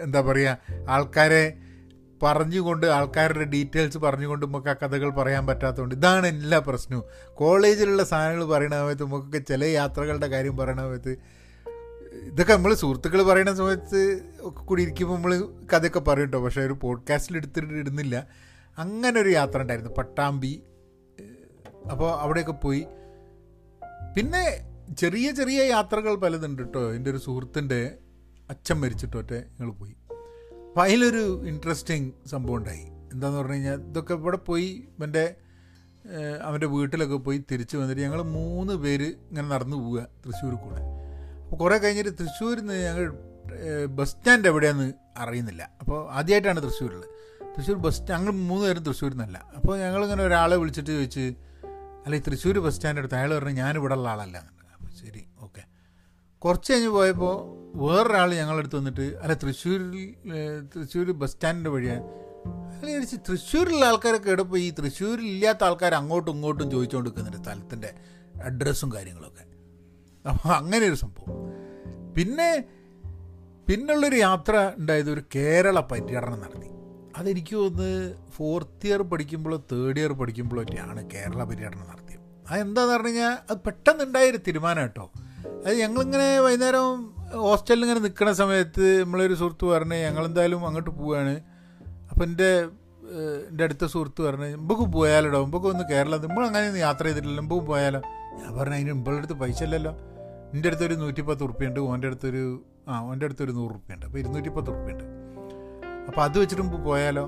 [0.02, 1.60] എന്താ പറയുക ആൾക്കാരെ
[2.22, 7.04] പറഞ്ഞുകൊണ്ട് ആൾക്കാരുടെ ഡീറ്റെയിൽസ് പറഞ്ഞുകൊണ്ട് നമുക്ക് ആ കഥകൾ പറയാൻ പറ്റാത്തതുകൊണ്ട് ഇതാണ് എല്ലാ പ്രശ്നവും.
[7.34, 11.16] കോളേജിലുള്ള സാധനങ്ങൾ പറയുന്ന സമയത്ത് നമുക്കൊക്കെ ചില യാത്രകളുടെ കാര്യം പറയണ സമയത്ത്
[12.22, 16.44] ഇതൊക്കെ നമ്മൾ സുഹൃത്തുക്കൾ പറയുന്ന സമയത്ത് ഒക്കെ കൂടി ഇരിക്കുമ്പോൾ നമ്മൾ കഥയൊക്കെ പറയും കേട്ടോ.
[16.44, 18.26] പക്ഷേ ഒരു പോഡ്കാസ്റ്റിൽ എടുത്തിട്ട് ഇടുന്നില്ല.
[18.78, 19.90] അങ്ങനെ ഒരു യാത്ര ഉണ്ടായിരുന്നു.
[19.90, 20.62] പട്ടാമ്പി
[21.90, 22.86] അപ്പോൾ അവിടെയൊക്കെ പോയി.
[24.16, 26.92] പിന്നെ ചെറിയ ചെറിയ യാത്രകൾ പലതുണ്ട് കേട്ടോ.
[26.92, 27.94] എന്റെ ഒരു സുഹൃത്തിന്റെ
[28.50, 29.96] അച്ഛൻ മരിച്ചിട്ടൊറ്റ ഞങ്ങൾ പോയി.
[30.78, 32.82] അപ്പോൾ അതിലൊരു ഇൻട്രസ്റ്റിംഗ് സംഭവം ഉണ്ടായി
[33.12, 35.24] എന്താന്ന് പറഞ്ഞു കഴിഞ്ഞാൽ ഇതൊക്കെ ഇവിടെ പോയി ഇവന്റെ
[36.48, 40.82] അവന്റെ വീട്ടിലൊക്കെ പോയി തിരിച്ചു വന്നിട്ട് ഞങ്ങൾ മൂന്ന് പേര് ഇങ്ങനെ നടന്നു പോവുക തൃശ്ശൂർ കൂടെ.
[41.42, 43.04] അപ്പോൾ കുറേ കഴിഞ്ഞിട്ട് തൃശ്ശൂരിൽ നിന്ന് ഞങ്ങൾ
[43.98, 44.88] ബസ് സ്റ്റാൻഡ് എവിടെയാണെന്ന്
[45.24, 45.62] അറിയുന്നില്ല.
[45.80, 47.02] അപ്പോൾ ആദ്യമായിട്ടാണ് തൃശ്ശൂരിൽ
[47.56, 49.40] തൃശ്ശൂർ ബസ് ഞങ്ങൾ മൂന്ന് പേരും തൃശ്ശൂരിൽ നിന്നല്ല.
[49.60, 51.26] അപ്പോൾ ഞങ്ങളിങ്ങനെ ഒരാളെ വിളിച്ചിട്ട് ചോദിച്ച്
[52.04, 53.18] അല്ല ഈ തൃശ്ശൂർ ബസ് സ്റ്റാൻഡ് എടുത്ത്?
[53.20, 54.38] അയാൾ പറഞ്ഞു ഞാൻ ഇവിടെ ഉള്ള ആളല്ല.
[54.76, 55.24] അപ്പോൾ ശരി.
[56.42, 57.36] കുറച്ച് കഴിഞ്ഞ് പോയപ്പോൾ
[57.76, 60.14] വേറൊരാൾ ഞങ്ങളടുത്ത് വന്നിട്ട് അല്ല തൃശ്ശൂരിൽ
[60.74, 62.04] തൃശ്ശൂർ ബസ് സ്റ്റാൻഡിന്റെ വഴിയാണ്
[62.72, 67.94] അയാൾ ചോദിച്ച് തൃശ്ശൂരിലുള്ള ആൾക്കാരൊക്കെ എവിടെ ഈ തൃശ്ശൂരിൽ ഇല്ലാത്ത ആൾക്കാർ അങ്ങോട്ടും ഇങ്ങോട്ടും ചോദിച്ചുകൊണ്ട് നിൽക്കുന്നുണ്ട് സ്ഥലത്തിന്റെ
[68.42, 69.44] അഡ്രസ്സും കാര്യങ്ങളൊക്കെ.
[70.28, 71.36] അപ്പോൾ അങ്ങനെ ഒരു സംഭവം.
[72.16, 72.64] പിന്നെ
[73.68, 76.70] പിന്നുള്ളൊരു യാത്ര ഉണ്ടായത് ഒരു കേരള പര്യടനം നടത്തി.
[77.16, 82.20] അതെനിക്ക് തോന്നുന്നത് ഫോർത്ത് ഇയർ പഠിക്കുമ്പോഴോ തേർഡ് ഇയർ പഠിക്കുമ്പോഴോ ഒക്കെയാണ് കേരള പര്യടനം നടത്തിയത്.
[82.50, 85.12] അതെന്താണെന്ന് പറഞ്ഞു കഴിഞ്ഞാൽ അത് പെട്ടെന്നുണ്ടായൊരു തീരുമാനം കേട്ടോ.
[85.44, 91.40] അത് ഞങ്ങളിങ്ങനെ വൈകുന്നേരം ഹോസ്റ്റലിൽ ഇങ്ങനെ നിൽക്കുന്ന സമയത്ത് നമ്മളൊരു സുഹൃത്ത് പറഞ്ഞ് ഞങ്ങളെന്തായാലും അങ്ങോട്ട് പോവുകയാണ്
[92.10, 92.68] അപ്പം എന്റെ
[93.48, 98.00] എന്റെ അടുത്ത സുഹൃത്ത് പറഞ്ഞ് മുമ്പ് പോയാലോ മുമ്പക്ക് ഒന്ന് കേരളം നമ്മൾ അങ്ങനെ യാത്ര ചെയ്തിട്ടില്ല മുമ്പ് പോയാലോ?
[98.38, 99.92] ഞാൻ പറഞ്ഞു അതിന് മുമ്പുള്ള അടുത്ത് പൈസ ഇല്ലല്ലോ.
[100.54, 104.06] എന്റെ അടുത്തൊരു നൂറ്റിപ്പത്ത് ഉറുപ്പ്യുണ്ട് ഓന്റെ അടുത്തൊരു ആ ഓന്റെ അടുത്തൊരു നൂറ് ഉറുപ്പ്യുണ്ട്.
[104.06, 105.04] അപ്പോൾ ഇരുന്നൂറ്റിപ്പത്ത് ഉറുപ്പ്യുണ്ട്.
[106.08, 107.24] അപ്പോൾ അത് വെച്ചിട്ട് മുമ്പ് പോയാലോ?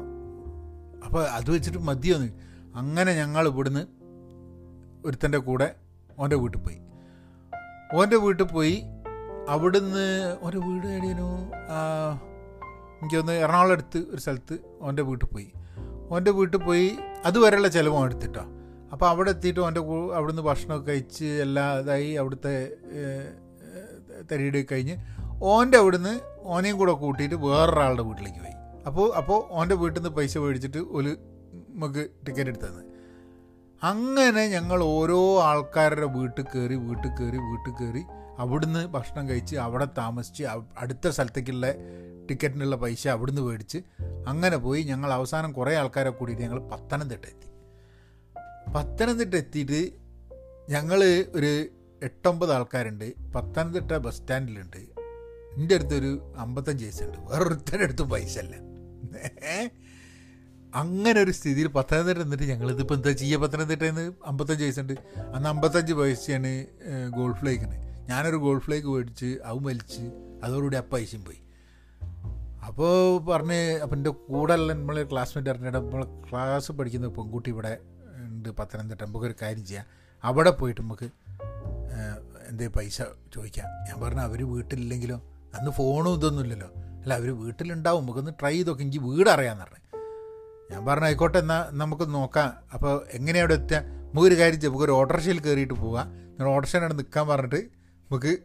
[1.04, 2.30] അപ്പോൾ അത് വെച്ചിട്ട് മതിയോന്ന്
[2.74, 3.86] അങ്ങനെ ഞങ്ങൾ ഇവിടുന്ന്
[5.04, 5.74] ഒരുത്തന്റെ കൂടെ
[6.18, 6.78] ഓന്റെ വീട്ടിൽ പോയി.
[7.94, 8.82] ഓന്റെ വീട്ടിൽ പോയി.
[9.48, 11.28] അവിടുന്ന് ഓന്റെ വീട് എവിടെയാനു
[13.00, 15.52] എനിക്കൊന്ന് എറണാകുളം അടുത്ത് ഒരു സ്ഥലത്ത് ഓന്റെ വീട്ടിൽ പോയി.
[16.10, 16.96] ഓന്റെ വീട്ടിൽ പോയി.
[17.24, 18.44] അതുവരെയുള്ള ചിലവും എടുത്തിട്ടോ.
[18.92, 19.80] അപ്പോൾ അവിടെ എത്തിയിട്ട് ഓന്റെ
[20.14, 22.72] അവിടുന്ന് ഭക്ഷണമൊക്കെ കഴിച്ച് എല്ലാ ഇതായി അവിടുത്തെ
[24.32, 24.96] തരിയുടെ കഴിഞ്ഞ്
[25.42, 28.54] ഓന്റെ അവിടുന്ന് ഓനെയും കൂടെ കൂട്ടിയിട്ട് വേറൊരാളുടെ വീട്ടിലേക്ക് പോയി.
[28.86, 31.16] അപ്പോൾ അപ്പോൾ ഓന്റെ വീട്ടിൽ നിന്ന് പൈസ മേടിച്ചിട്ട് ഒരു
[31.68, 32.89] നമുക്ക് ടിക്കറ്റ് എടുത്തത്
[33.82, 38.02] അങ്ങനെ ഞങ്ങൾ ഓരോ ആൾക്കാരുടെ വീട്ടിൽ കയറി വീട്ടിൽ കയറി വീട്ടിൽ കയറി
[38.38, 40.44] അവിടുന്ന് ഭക്ഷണം കഴിച്ച് അവിടെ താമസിച്ച്
[40.78, 41.66] അടുത്ത സ്ഥലത്തേക്കുള്ള
[42.30, 43.78] ടിക്കറ്റിനുള്ള പൈസ അവിടുന്ന് മേടിച്ച്
[44.26, 47.48] അങ്ങനെ പോയി ഞങ്ങൾ അവസാനം കുറേ ആൾക്കാരെ കൂടിയിട്ട് ഞങ്ങൾ പത്തനംതിട്ട എത്തി.
[48.72, 49.92] പത്തനംതിട്ട എത്തിയിട്ട്
[50.72, 51.66] ഞങ്ങൾ ഒരു
[52.02, 55.00] എട്ടൊമ്പത് ആൾക്കാരുണ്ട് പത്തനംതിട്ട ബസ് സ്റ്റാൻഡിലുണ്ട്.
[55.56, 58.54] എന്റെ അടുത്തൊരു അമ്പത്തഞ്ച് പൈസ ഉണ്ട് വേറൊരുത്തരുടെ അടുത്തും പൈസ അല്ല
[60.74, 64.92] അങ്ങനെ ഒരു സ്ഥിതിയിൽ പത്തനംതിട്ട എന്നിട്ട് ഞങ്ങളിതിപ്പോൾ എന്താ ചെയ്യുക പത്തനംതിട്ടയിൽ അമ്പത്തഞ്ച് വയസ്സുണ്ട്.
[65.34, 66.66] അന്ന് അമ്പത്തഞ്ച് വയസ്സാണ്
[67.08, 67.76] ഗോൾഫ് ലേക്കിന്
[68.08, 70.02] ഞാനൊരു ഗോൾഫ് ഫ്ലേക്ക് മേടിച്ച് അത് മലിച്ച്
[70.44, 71.38] അതോടുകൂടി ഐശ്യം പോയി.
[72.66, 77.78] അപ്പോൾ പറഞ്ഞ് അപ്പം എന്റെ കൂടെ ഉള്ള നമ്മളെ ക്ലാസ്മേറ്റ് അറിഞ്ഞിട്ട് നമ്മൾ ക്ലാസ് പഠിക്കുന്ന പെൺകുട്ടി ഇവിടെ
[78.16, 79.86] ഉണ്ട് പത്തനംതിട്ട നമുക്ക് ഒരു കാര്യം ചെയ്യാം.
[80.24, 81.10] അവിടെ പോയിട്ട് നമുക്ക്
[82.48, 83.02] എന്തേ പൈസ
[83.34, 83.66] ചോദിക്കാം.
[83.66, 85.16] ഞാൻ പറഞ്ഞു അവർ വീട്ടിലില്ലെങ്കിലോ?
[85.58, 86.68] അന്ന് ഫോണും ഇതൊന്നുമില്ലല്ലോ
[87.02, 88.82] അല്ല അവർ വീട്ടിലുണ്ടാവും നമുക്കൊന്ന് ട്രൈ ചെയ്ത് നോക്കി.
[88.82, 89.89] എനിക്ക് വീട് അറിയാമെന്ന് പറഞ്ഞു.
[90.70, 92.52] ഞാൻ പറഞ്ഞു ആയിക്കോട്ടെ എന്നാൽ നമുക്ക് നോക്കാം.
[92.74, 94.72] അപ്പോൾ എങ്ങനെയാണ് അവിടെ എത്തുക നമുക്കൊരു കാര്യം ചെയ്യാം.
[94.72, 96.06] നമുക്കൊരു ഓട്ടോറിക്ഷയിൽ കയറിയിട്ട് പോവാം.
[96.10, 97.56] നിങ്ങൾ ഓട്ടോറിക്ഷയിലാണ് നിൽക്കാൻ പറഞ്ഞിട്ട്
[98.10, 98.38] നമുക്ക്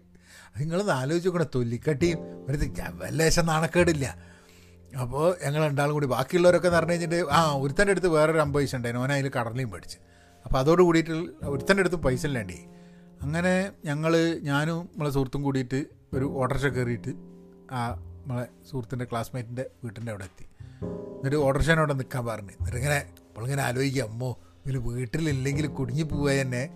[0.57, 1.49] നിങ്ങളൊന്ന് ആലോചിച്ച് നോക്കണം.
[1.55, 2.57] തൊല്ലിക്കട്ടിയും ഒരു
[3.03, 4.35] വല്ലേശം നാണക്കേടില്ല.
[5.01, 9.05] അപ്പോൾ ഞങ്ങൾ രണ്ടാളും കൂടി ബാക്കിയുള്ളവരൊക്കെ എന്ന് പറഞ്ഞു കഴിഞ്ഞിട്ട് ആ ഒരുത്തന്റെ അടുത്ത് വേറൊരു അമ്പത് പൈസ ഉണ്ടായിരുന്നു.
[9.05, 9.97] ഓനെ അതിൽ പഠിച്ച്
[10.45, 11.11] അപ്പോൾ അതോട് കൂടിയിട്ട്
[11.43, 12.65] ഒരുത്തന്റെ അടുത്ത് പൈസ ഇല്ലാണ്ടേ
[13.21, 17.09] അങ്ങനെ ഞങ്ങൾ ഞാനും നമ്മളെ സുഹൃത്തും കൂടിയിട്ട് ഒരു ഓട്ടോറിക്ഷ കയറിയിട്ട്
[17.71, 17.81] ആ
[18.21, 20.45] നമ്മളെ സുഹൃത്തിന്റെ ക്ലാസ്മേറ്റിന്റെ വീട്ടിന്റെ അവിടെ എത്തി.
[20.81, 22.51] എന്നിട്ട് ഓട്ടോറിക്ഷേനെ അവിടെ നിൽക്കാൻ പറഞ്ഞു.
[22.51, 26.69] എന്നിട്ട് ഇങ്ങനെ നമ്മളിങ്ങനെ ആലോചിക്കുക അമ്മോ ഇതിൽ വീട്ടിലില്ലെങ്കിൽ കുടുങ്ങി പോവുക തന്നെ.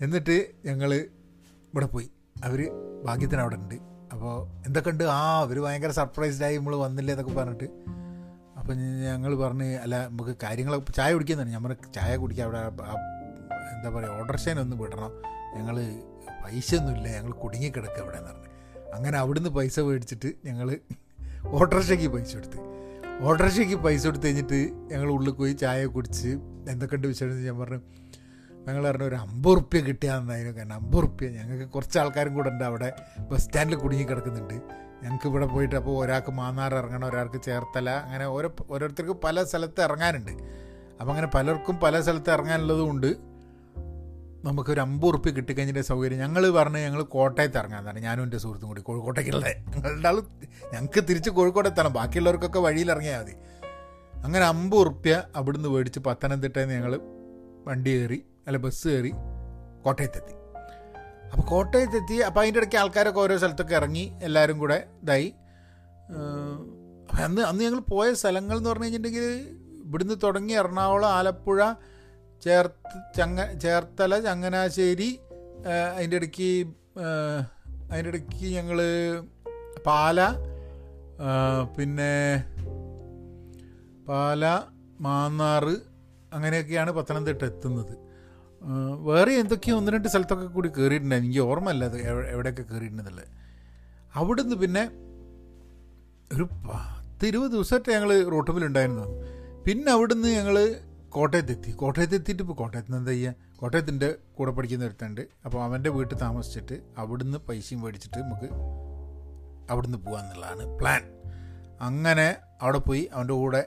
[0.00, 2.10] എന്നിട്ട് ഞങ്ങൾ ഇവിടെ പോയി.
[2.44, 2.70] അവർ
[3.04, 3.74] ഭാഗ്യത്തിന് അവിടെ ഉണ്ട്.
[4.12, 5.04] അപ്പോൾ എന്തൊക്കെ ഉണ്ട്?
[5.04, 7.64] ആ അവർ ഭയങ്കര സർപ്രൈസ്ഡായി നമ്മൾ വന്നില്ല എന്നൊക്കെ പറഞ്ഞിട്ട്.
[8.58, 14.76] അപ്പോൾ ഞങ്ങൾ പറഞ്ഞ് അല്ല നമുക്ക് കാര്യങ്ങളൊക്കെ ചായ കുടിക്കുന്നതാണ് നമ്മൾ ചായ കുടിക്കുക അവിടെ എന്താ പറയുക ഒന്ന്
[14.76, 15.12] വിടണം.
[15.56, 15.76] ഞങ്ങൾ
[16.44, 18.50] പൈസ ഒന്നുമില്ല ഞങ്ങൾ കുടുങ്ങിക്കിടക്കുക അവിടെ എന്ന് പറഞ്ഞു.
[18.94, 20.78] അങ്ങനെ അവിടുന്ന് പൈസ മേടിച്ചിട്ട് ഞങ്ങൾ
[21.44, 22.79] ഓട്ടർഷയ്ക്ക് പൈസ കൊടുത്ത്.
[23.22, 24.58] ഓട്ടോറിക്ഷയ്ക്ക് പൈസ കൊടുത്ത് കഴിഞ്ഞിട്ട്
[24.92, 26.28] ഞങ്ങൾ ഉള്ളിൽ പോയി ചായ കുടിച്ച്
[26.68, 27.80] എന്തൊക്കെ ഉണ്ട് വിശേഷം ഞാൻ പറഞ്ഞു.
[28.66, 31.28] ഞങ്ങൾ പറഞ്ഞു ഒരു അമ്പത് റുപ്യ കിട്ടിയാന്നായിരുന്നു കാരണം അമ്പത് റുപ്യ?
[31.28, 32.92] ഞങ്ങൾക്ക് കുറച്ച് ആൾക്കാരും കൂടെ ഉണ്ട് അവിടെ.
[33.20, 34.54] ബസ് സ്റ്റാൻഡിൽ കുടുങ്ങി കിടക്കുന്നുണ്ട്.
[35.02, 40.32] ഞങ്ങൾക്ക് ഇവിടെ പോയിട്ട് അപ്പോൾ ഒരാൾക്ക് മാന്നാർ ഇറങ്ങണം ഒരാൾക്ക് ചേർത്തല അങ്ങനെ ഓരോ ഓരോരുത്തർക്ക് പല സ്ഥലത്ത് ഇറങ്ങാനുണ്ട്.
[41.00, 43.29] അപ്പോൾ അങ്ങനെ പലർക്കും പല സ്ഥലത്ത് ഇറങ്ങാനുള്ളതും കൊണ്ട്
[44.44, 46.18] നമുക്കൊരു അമ്പത് റുപ്യ കിട്ടിക്കഴിഞ്ഞിട്ട് സൗകര്യം.
[46.18, 50.18] ഞങ്ങൾ പറഞ്ഞ് ഞങ്ങൾ കോട്ടയത്ത് ഇറങ്ങാൻ തന്നെ ഞാനും എന്റെ സുഹൃത്തും കൂടി കോഴിക്കോട്ടേക്കുള്ളത് ഞങ്ങളുടെ ആൾ
[50.74, 53.34] ഞങ്ങൾക്ക് തിരിച്ച് കോഴിക്കോട് എത്തണം ബാക്കിയുള്ളവർക്കൊക്കെ വഴിയിൽ ഇറങ്ങിയാൽ മതി.
[54.24, 56.94] അങ്ങനെ അമ്പത് ഉറുപ്പ്യ അവിടുന്ന് മേടിച്ച് പത്തനംതിട്ടയിൽ നിന്ന് ഞങ്ങൾ
[57.66, 59.12] വണ്ടി കയറി അല്ല ബസ് കയറി
[59.84, 60.34] കോട്ടയത്തെത്തി.
[61.32, 65.28] അപ്പോൾ കോട്ടയത്തെത്തി അപ്പോൾ അതിന്റെ ഇടയ്ക്ക് ആൾക്കാരൊക്കെ ഓരോ സ്ഥലത്തൊക്കെ ഇറങ്ങി എല്ലാവരും കൂടെ ഇതായി.
[67.24, 71.60] അന്ന് അന്ന് ഞങ്ങൾ പോയ സ്ഥലങ്ങൾ എന്ന് പറഞ്ഞു കഴിഞ്ഞിട്ടുണ്ടെങ്കിൽ ഇവിടുന്ന് തുടങ്ങി എറണാകുളം ആലപ്പുഴ
[72.42, 75.10] ചേർത്ത് ചങ്ങ ചേർത്തല ചങ്ങനാശ്ശേരി
[75.94, 76.50] അതിന്റെ ഇടയ്ക്ക്
[77.90, 78.78] അതിന്റെ ഇടയ്ക്ക് ഞങ്ങൾ
[79.86, 80.20] പാല
[81.76, 82.12] പിന്നെ
[84.08, 84.44] പാല
[85.00, 85.74] മാന്നാറ്
[86.32, 87.92] അങ്ങനെയൊക്കെയാണ് പത്തനംതിട്ട എത്തുന്നത്.
[89.00, 91.96] വേറെ എന്തൊക്കെയോ ഒന്ന് രണ്ട് സ്ഥലത്തൊക്കെ കൂടി കയറിയിട്ടുണ്ടായിരുന്നു എനിക്ക് ഓർമ്മയില്ല അത്
[92.32, 93.28] എവിടെയൊക്കെ കയറിയിട്ടുണ്ടെന്നുള്ളത്
[94.14, 94.82] അവിടുന്ന് പിന്നെ
[96.32, 99.06] ഒരു പത്ത് ഇരുപത് ദിവസമായിട്ട് ഞങ്ങൾ റോട്ടപ്പിലുണ്ടായിരുന്നു
[99.64, 100.56] പിന്നെ അവിടുന്ന് ഞങ്ങൾ
[101.14, 101.70] കോട്ടയത്തെത്തി.
[101.72, 107.80] കോട്ടയത്തെത്തിയിട്ട് ഇപ്പോൾ കോട്ടയത്ത് എന്താ ചെയ്യുക കോട്ടയത്തിന്റെ കൂടെ പഠിക്കുന്ന ഒരുത്തുണ്ട് അപ്പോൾ അവന്റെ വീട്ടിൽ താമസിച്ചിട്ട് അവിടുന്ന് പൈസയും
[107.80, 108.48] മേടിച്ചിട്ട് നമുക്ക്
[109.70, 111.02] അവിടുന്ന് പോകാമെന്നുള്ളതാണ് പ്ലാൻ
[111.80, 112.28] അങ്ങനെ
[112.62, 113.62] അവിടെ പോയി അവന്റെ കൂടെ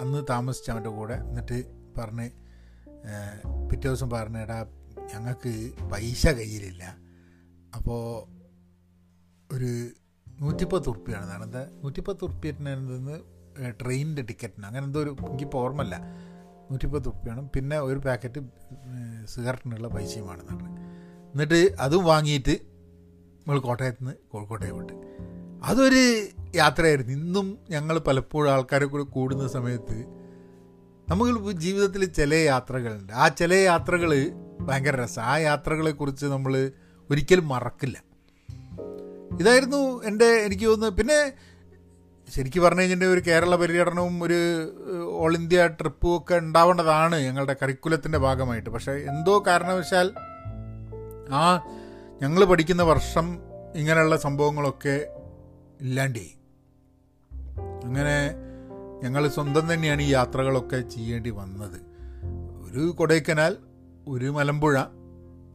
[0.00, 1.58] അന്ന് താമസിച്ച അവന്റെ കൂടെ എന്നിട്ട്
[1.98, 2.26] പറഞ്ഞ്
[3.70, 4.58] പിറ്റേ ദിവസം പറഞ്ഞ എടാ
[5.12, 5.52] ഞങ്ങൾക്ക്
[5.92, 6.84] പൈസ കയ്യിലില്ല.
[7.76, 8.02] അപ്പോൾ
[9.54, 9.70] ഒരു
[10.40, 11.26] നൂറ്റിപ്പത്ത് ഉറുപ്പിയാണ്.
[11.30, 13.16] നടന്നത് നൂറ്റിപ്പത്ത് ഉറുപ്പിയെന്ന്
[13.80, 14.66] ട്രെയിനിന്റെ ടിക്കറ്റിന്.
[14.66, 15.96] അങ്ങനെ എന്തോ ഒരു എനിക്കിപ്പോൾ ഓർമ്മല്ല
[16.74, 17.48] നൂറ്റിപ്പത്ത് ഉപ്പയാണ്.
[17.48, 18.40] പിന്നെ ഒരു പാക്കറ്റ്
[19.26, 20.80] സിഗരറ്റിനുള്ള പൈസയുമാണ് പറഞ്ഞത്
[21.32, 24.92] എന്നിട്ട് അതും വാങ്ങിയിട്ട് നമ്മൾ കോട്ടയത്ത് നിന്ന് കോഴിക്കോട്ടേക്ക് വിട്ട്
[25.64, 27.12] അതൊരു യാത്രയായിരുന്നു.
[27.12, 29.96] ഇന്നും ഞങ്ങൾ പലപ്പോഴും ആൾക്കാരെ കൂടെ കൂടുന്ന സമയത്ത്
[31.08, 33.12] നമുക്ക് ജീവിതത്തിൽ ചില യാത്രകളുണ്ട്.
[33.12, 34.10] ആ ചില യാത്രകൾ
[34.60, 35.22] ഭയങ്കര രസം.
[35.22, 36.70] ആ യാത്രകളെക്കുറിച്ച് നമ്മൾ
[37.10, 38.02] ഒരിക്കലും മറക്കില്ല.
[39.40, 40.98] ഇതായിരുന്നു എന്റെ എനിക്ക് തോന്നുന്നത്.
[40.98, 41.32] പിന്നെ
[42.30, 44.38] ശരിക്കും പറഞ്ഞു കഴിഞ്ഞിട്ടുണ്ടെങ്കിൽ ഒരു കേരള പര്യടനവും ഒരു
[45.04, 48.70] ഓൾ ഇന്ത്യ ട്രിപ്പും ഒക്കെ ഉണ്ടാവേണ്ടതാണ് ഞങ്ങളുടെ കരിക്കുലത്തിന്റെ ഭാഗമായിട്ട്.
[48.70, 50.12] പക്ഷേ എന്തോ കാരണവശാൽ
[51.30, 51.56] ആ
[52.22, 53.38] ഞങ്ങൾ പഠിക്കുന്ന വർഷം
[53.74, 55.06] ഇങ്ങനെയുള്ള സംഭവങ്ങളൊക്കെ
[55.80, 56.26] ഇല്ലാണ്ടേ
[57.84, 58.34] അങ്ങനെ
[59.02, 61.80] ഞങ്ങൾ സ്വന്തം തന്നെയാണ് ഈ യാത്രകളൊക്കെ ചെയ്യേണ്ടി വന്നത്.
[62.64, 63.56] ഒരു കൊടൈക്കനാൽ
[64.08, 64.82] ഒരു മലമ്പുഴ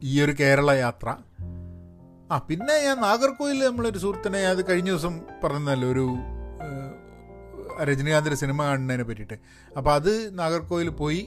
[0.02, 1.16] ഈ ഒരു കേരള യാത്ര.
[2.32, 6.16] ആ പിന്നെ ഞാൻ നാഗർകോയിൽ നമ്മളൊരു സുഹൃത്തിനെ അത് കഴിഞ്ഞ ദിവസം പറഞ്ഞല്ലോ ഒരു
[7.84, 9.36] രജനീകാന്തിന്റെ സിനിമ കാണുന്നതിനെ പറ്റിയിട്ട്.
[9.76, 11.20] അപ്പോൾ അത് നാഗർകോവിൽ പോയി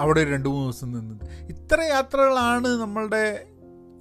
[0.00, 1.22] അവിടെ രണ്ട് മൂന്ന് ദിവസം നിന്നത്.
[1.52, 3.22] ഇത്ര യാത്രകളാണ് നമ്മളുടെ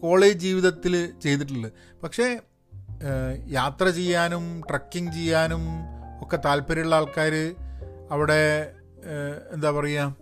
[0.04, 1.72] കോളേജ് ജീവിതത്തിൽ ചെയ്തിട്ടുള്ളത്.
[2.04, 2.40] പക്ഷേ
[3.50, 5.64] യാത്ര ചെയ്യാനും ട്രക്കിംഗ് ചെയ്യാനും
[6.22, 7.34] ഒക്കെ താല്പര്യമുള്ള ആൾക്കാർ
[8.12, 8.42] അവിടെ
[9.54, 10.16] എന്താ പറയുക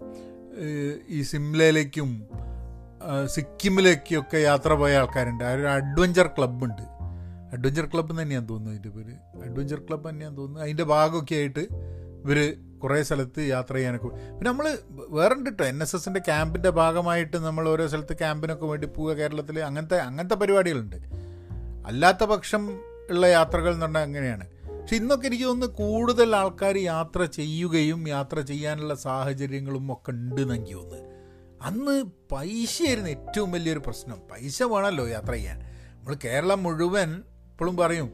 [1.08, 2.10] ഈ സിംലയിലേക്കും
[3.26, 5.44] സിക്കിമിലേക്കൊക്കെ യാത്ര പോയ ആൾക്കാരുണ്ട്.
[5.44, 6.84] ആ ഒരു അഡ്വഞ്ചർ ക്ലബ്ബുണ്ട്.
[7.54, 9.44] അഡ്വഞ്ചർ ക്ലബ്ബ് തന്നെയാന്ന് തോന്നുന്നു അതിന്റെ പേര്.
[9.44, 11.60] അഡ്വഞ്ചർ ക്ലബ്ബ് തന്നെയാന്ന് തോന്നുന്നു അതിന്റെ ഭാഗമൊക്കെ ആയിട്ട്
[12.26, 14.78] ഇവർ കുറേ സ്ഥലത്ത് യാത്ര ചെയ്യാനൊക്കെ പിന്നെ നമ്മൾ
[15.10, 19.60] വേറെ ഉണ്ട് കേട്ടോ എൻ എസ് എസിന്റെ ക്യാമ്പിന്റെ ഭാഗമായിട്ട് നമ്മൾ ഓരോ സ്ഥലത്ത് ക്യാമ്പിനൊക്കെ വേണ്ടി പോവുക കേരളത്തിൽ
[19.60, 20.96] അങ്ങനത്തെ അങ്ങനത്തെ പരിപാടികളുണ്ട്.
[21.86, 24.48] അല്ലാത്ത പക്ഷം ഉള്ള യാത്രകൾ എന്ന് പറഞ്ഞാൽ അങ്ങനെയാണ്.
[24.82, 30.74] പക്ഷെ ഇന്നൊക്കെ എനിക്ക് തോന്നുന്നു കൂടുതൽ ആൾക്കാർ യാത്ര ചെയ്യുകയും യാത്ര ചെയ്യാനുള്ള സാഹചര്യങ്ങളും ഒക്കെ ഉണ്ട് എന്ന് എനിക്ക്
[30.74, 31.13] തോന്നുന്നു
[31.62, 34.18] അന്ന് പൈസയായിരുന്നു ഏറ്റവും വലിയൊരു പ്രശ്നം.
[34.32, 35.60] പൈസ വേണമല്ലോ യാത്ര ചെയ്യാൻ.
[35.60, 38.08] നമ്മൾ കേരളം മുഴുവൻ ഇപ്പോഴും പറയും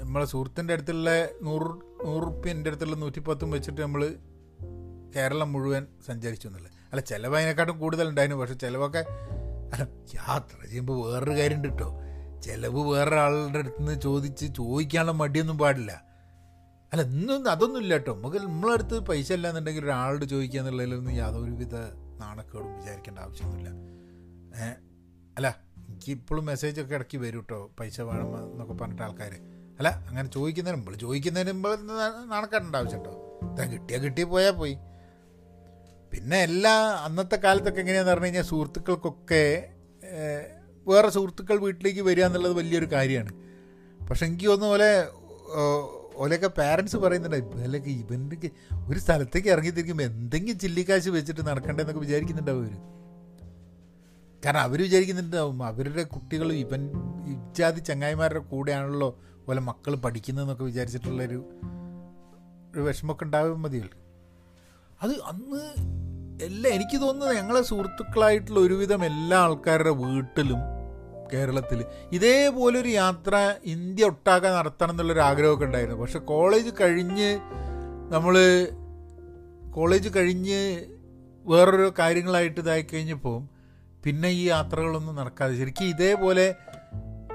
[0.00, 1.10] നമ്മളെ സുഹൃത്തിന്റെ അടുത്തുള്ള
[1.42, 1.68] നൂറ്
[2.06, 4.02] നൂറ് റുപ്യ എന്റെ അടുത്തുള്ള നൂറ്റിപ്പത്തും വെച്ചിട്ട് നമ്മൾ
[5.16, 6.72] കേരളം മുഴുവൻ സഞ്ചരിച്ചു എന്നുള്ളത്.
[6.72, 8.40] അല്ല ചിലവ് അതിനെക്കാട്ടും കൂടുതലുണ്ടായിരുന്നു.
[8.40, 9.02] പക്ഷെ ചിലവൊക്കെ
[9.72, 9.84] അല്ല
[10.14, 11.88] യാത്ര ചെയ്യുമ്പോൾ വേറൊരു കാര്യം ഉണ്ട് കേട്ടോ
[12.40, 15.92] ചിലവ് വേറൊരാളുടെ അടുത്ത് നിന്ന് ചോദിച്ച് ചോദിക്കാനുള്ള മടിയൊന്നും പാടില്ല.
[16.92, 21.74] അല്ല ഇന്നും അതൊന്നും ഇല്ല കേട്ടോ നമുക്ക് നമ്മളടുത്ത് പൈസ ഇല്ല എന്നുണ്ടെങ്കിൽ ഒരാളോട് ചോദിക്കുക എന്നുള്ളതിലൊന്നും യാതൊരുവിധ
[22.20, 23.70] നാണക്കേടും വിചാരിക്കേണ്ട ആവശ്യമൊന്നുമില്ല.
[24.62, 24.68] ഏ
[25.36, 25.67] അല്ല
[26.08, 29.32] എനിക്ക് ഇപ്പോഴും മെസ്സേജൊക്കെ ഇടയ്ക്ക് വരും കേട്ടോ പൈസ വേണം എന്നൊക്കെ പറഞ്ഞിട്ട് ആൾക്കാർ
[29.78, 31.72] അല്ല അങ്ങനെ ചോദിക്കുന്നതിന് മുമ്പ് ചോദിക്കുന്നതിന് മുമ്പ്
[32.32, 33.12] നടക്കേണ്ട ആവശ്യം കേട്ടോ
[33.50, 34.74] ഇതാ കിട്ടിയാൽ കിട്ടി പോയാൽ പോയി.
[36.12, 36.72] പിന്നെ എല്ലാ
[37.06, 39.42] അന്നത്തെ കാലത്തൊക്കെ എങ്ങനെയാണെന്ന് പറഞ്ഞു കഴിഞ്ഞാൽ സുഹൃത്തുക്കൾക്കൊക്കെ
[40.86, 43.32] വേറെ സുഹൃത്തുക്കൾ വീട്ടിലേക്ക് വരിക എന്നുള്ളത് വലിയൊരു കാര്യമാണ്.
[44.00, 44.90] പക്ഷെ എനിക്ക് തോന്നുന്ന പോലെ
[46.24, 48.50] ഓലൊക്കെ പാരൻസ് പറയുന്നുണ്ട് അല്ലെങ്കിൽ ഇവന്റെ
[48.90, 52.74] ഒരു സ്ഥലത്തേക്ക് ഇറങ്ങി തിരിക്കുമ്പോൾ എന്തെങ്കിലും ചില്ലിക്കാശ് വെച്ചിട്ട് നടക്കണ്ടെന്നൊക്കെ വിചാരിക്കുന്നുണ്ടാവും അവർ
[54.44, 56.90] കാരണം അവർ വിചാരിക്കുന്നുണ്ടാവും അവരുടെ കുട്ടികൾ ഇവൻ
[57.26, 61.44] ഇജാതി ചങ്ങായിമാരുടെ കൂടെയാണല്ലോ പോലെ മക്കൾ പഠിക്കുന്നതെന്നൊക്കെ വിചാരിച്ചിട്ടുള്ളൊരു
[62.74, 63.98] ഒരു വിഷമമൊക്കെ ഉണ്ടാവും മതിയല്ലോ.
[65.02, 65.60] അത് അന്ന്
[66.44, 70.58] എല്ലാം എനിക്ക് തോന്നുന്നത് ഞങ്ങളെ സുഹൃത്തുക്കളായിട്ടുള്ള ഒരുവിധം എല്ലാ ആൾക്കാരുടെ വീട്ടിലും
[71.32, 76.00] കേരളത്തിൽ ഇതേപോലൊരു യാത്ര ഇന്ത്യ ഒട്ടാകെ നടത്തണം എന്നുള്ളൊരു ആഗ്രഹമൊക്കെ ഉണ്ടായിരുന്നു.
[76.00, 77.38] പക്ഷെ കോളേജ് കഴിഞ്ഞ്
[78.12, 78.68] നമ്മൾ
[79.70, 80.84] കോളേജ് കഴിഞ്ഞ്
[81.46, 83.57] വേറൊരു കാര്യങ്ങളായിട്ട് ഇതായി കഴിഞ്ഞപ്പോൾ
[84.04, 85.54] പിന്നെ ഈ യാത്രകളൊന്നും നടക്കാതെ.
[85.58, 86.46] ശരിക്കും ഇതേപോലെ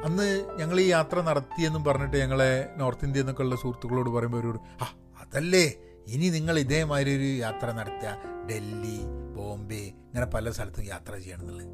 [0.05, 0.27] അന്ന്
[0.59, 4.87] ഞങ്ങൾ ഈ യാത്ര നടത്തിയെന്നും പറഞ്ഞിട്ട് ഞങ്ങളെ നോർത്ത് ഇന്ത്യ എന്നൊക്കെ ഉള്ള സുഹൃത്തുക്കളോട് പറയുമ്പോൾ അവരോട് ആ
[5.21, 5.65] അതല്ലേ?
[6.07, 8.13] ഇനി നിങ്ങൾ ഇതേമാതിരി ഒരു യാത്ര നടത്തുക.
[8.49, 8.97] ഡൽഹി
[9.35, 11.69] ബോംബെ ഇങ്ങനെ പല സ്ഥലത്തും യാത്ര ചെയ്യണം എന്നുള്ളത്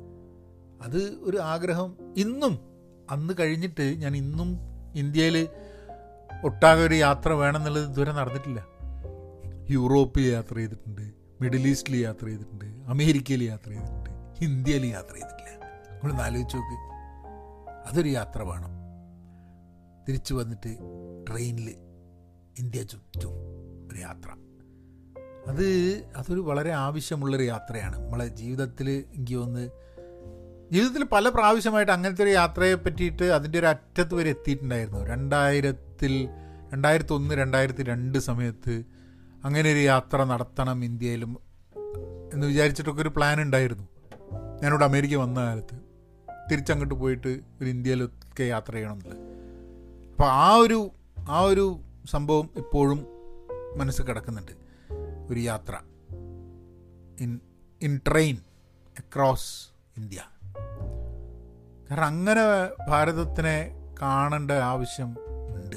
[0.85, 2.53] അത് ഒരു ആഗ്രഹം ഇന്നും.
[3.09, 4.49] അന്ന് കഴിഞ്ഞിട്ട് ഞാൻ ഇന്നും
[4.95, 5.37] ഇന്ത്യയിൽ
[6.47, 8.59] ഒട്ടാകെ ഒരു യാത്ര വേണമെന്നുള്ളത് ഇതുവരെ നടന്നിട്ടില്ല.
[9.75, 11.05] യൂറോപ്പിൽ യാത്ര ചെയ്തിട്ടുണ്ട്
[11.41, 14.11] മിഡിൽ ഈസ്റ്റിൽ യാത്ര ചെയ്തിട്ടുണ്ട് അമേരിക്കയിൽ യാത്ര ചെയ്തിട്ടുണ്ട്.
[14.41, 15.65] ഇന്ത്യയിൽ യാത്ര ചെയ്തിട്ടില്ല.
[15.91, 16.89] നമ്മളൊന്ന് ആലോചിച്ച് നോക്ക്.
[17.89, 18.79] അതൊരു യാത്ര വേണം.
[20.07, 20.77] തിരിച്ചു വന്നിട്ട്
[21.29, 21.69] ട്രെയിനിൽ
[22.59, 23.31] ഇന്ത്യ ചുറ്റും
[23.91, 24.31] ഒരു യാത്ര.
[25.47, 25.63] അത്
[26.17, 28.05] അതൊരു വളരെ ആവശ്യമുള്ളൊരു യാത്രയാണ്.
[28.05, 29.69] നമ്മളെ ജീവിതത്തിൽ എനിക്ക് ഒന്ന്
[30.71, 35.05] ജീവിതത്തിൽ പല പ്രാവശ്യമായിട്ട് അങ്ങനത്തെ ഒരു യാത്രയെ പറ്റിയിട്ട് അതിന്റെ ഒരു അറ്റത്ത് വരെ എത്തിയിട്ടുണ്ടായിരുന്നു.
[35.05, 36.29] രണ്ടായിരത്തിൽ
[36.73, 38.83] രണ്ടായിരത്തി ഒന്ന് രണ്ടായിരത്തി രണ്ട് സമയത്ത്
[39.43, 41.37] അങ്ങനെ ഒരു യാത്ര നടത്തണം ഇന്ത്യയിലും
[42.33, 43.88] എന്ന് വിചാരിച്ചിട്ടൊക്കെ ഒരു പ്ലാൻ ഉണ്ടായിരുന്നു.
[44.63, 45.79] ഞാനിവിടെ അമേരിക്ക വന്ന കാലത്ത്
[46.51, 47.27] തിരിച്ചങ്ങോട്ട് പോയിട്ട്
[47.61, 49.19] ഒരു ഇന്ത്യയിലൊക്കെ യാത്ര ചെയ്യണം എന്നുള്ളത്
[50.11, 50.91] അപ്പോൾ ആ ഒരു
[51.29, 53.05] ആ ഒരു സംഭവം ഇപ്പോഴും
[53.75, 54.51] മനസ്സിൽ കിടക്കുന്നുണ്ട്.
[55.31, 55.73] ഒരു യാത്ര.
[57.19, 57.39] In
[57.81, 58.37] in train
[58.99, 59.67] across
[59.97, 60.21] India.
[61.91, 62.41] കാരണം അങ്ങനെ
[62.89, 65.15] ഭാരതത്തിനെ കാണേണ്ട ആവശ്യം
[65.55, 65.75] ഉണ്ട്.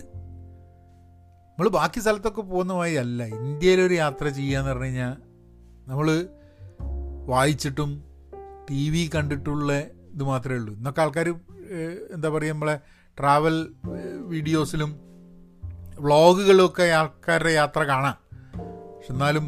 [1.48, 3.24] നമ്മൾ ബാക്കി സ്ഥലത്തൊക്കെ പോകുന്ന വഴി അല്ല.
[3.24, 5.16] ഇന്ത്യയിലൊരു യാത്ര ചെയ്യുക എന്ന് പറഞ്ഞു കഴിഞ്ഞാൽ
[5.88, 6.28] നമ്മൾ
[7.26, 8.11] വായിച്ചിട്ടും
[8.70, 9.72] ടി വി കണ്ടിട്ടുള്ള
[10.14, 10.72] ഇത് മാത്രമേ ഉള്ളൂ.
[10.74, 11.28] ഇന്നൊക്കെ ആൾക്കാർ
[12.14, 12.76] എന്താ പറയുക നമ്മളെ
[13.18, 13.56] ട്രാവൽ
[14.32, 14.90] വീഡിയോസിലും
[16.00, 18.16] വ്ളോഗുകളിലൊക്കെ ആൾക്കാരുടെ യാത്ര കാണാം.
[18.96, 19.46] പക്ഷെ എന്നാലും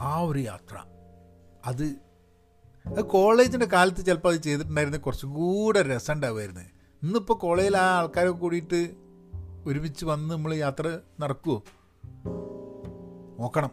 [0.00, 0.76] ആ ഒരു യാത്ര
[1.70, 1.84] അത്
[2.84, 6.64] അത് കോളേജിന്റെ കാലത്ത് ചിലപ്പോൾ അത് ചെയ്തിട്ടുണ്ടായിരുന്ന കുറച്ചും കൂടെ രസം ഉണ്ടാവുമായിരുന്നു.
[7.02, 8.80] ഇന്നിപ്പോൾ കോളേജിൽ ആ ആൾക്കാരൊക്കെ കൂടിയിട്ട്
[9.66, 10.86] ഒരുമിച്ച് വന്ന് നമ്മൾ യാത്ര
[11.20, 11.56] നടക്കുമോ
[13.40, 13.72] നോക്കണം.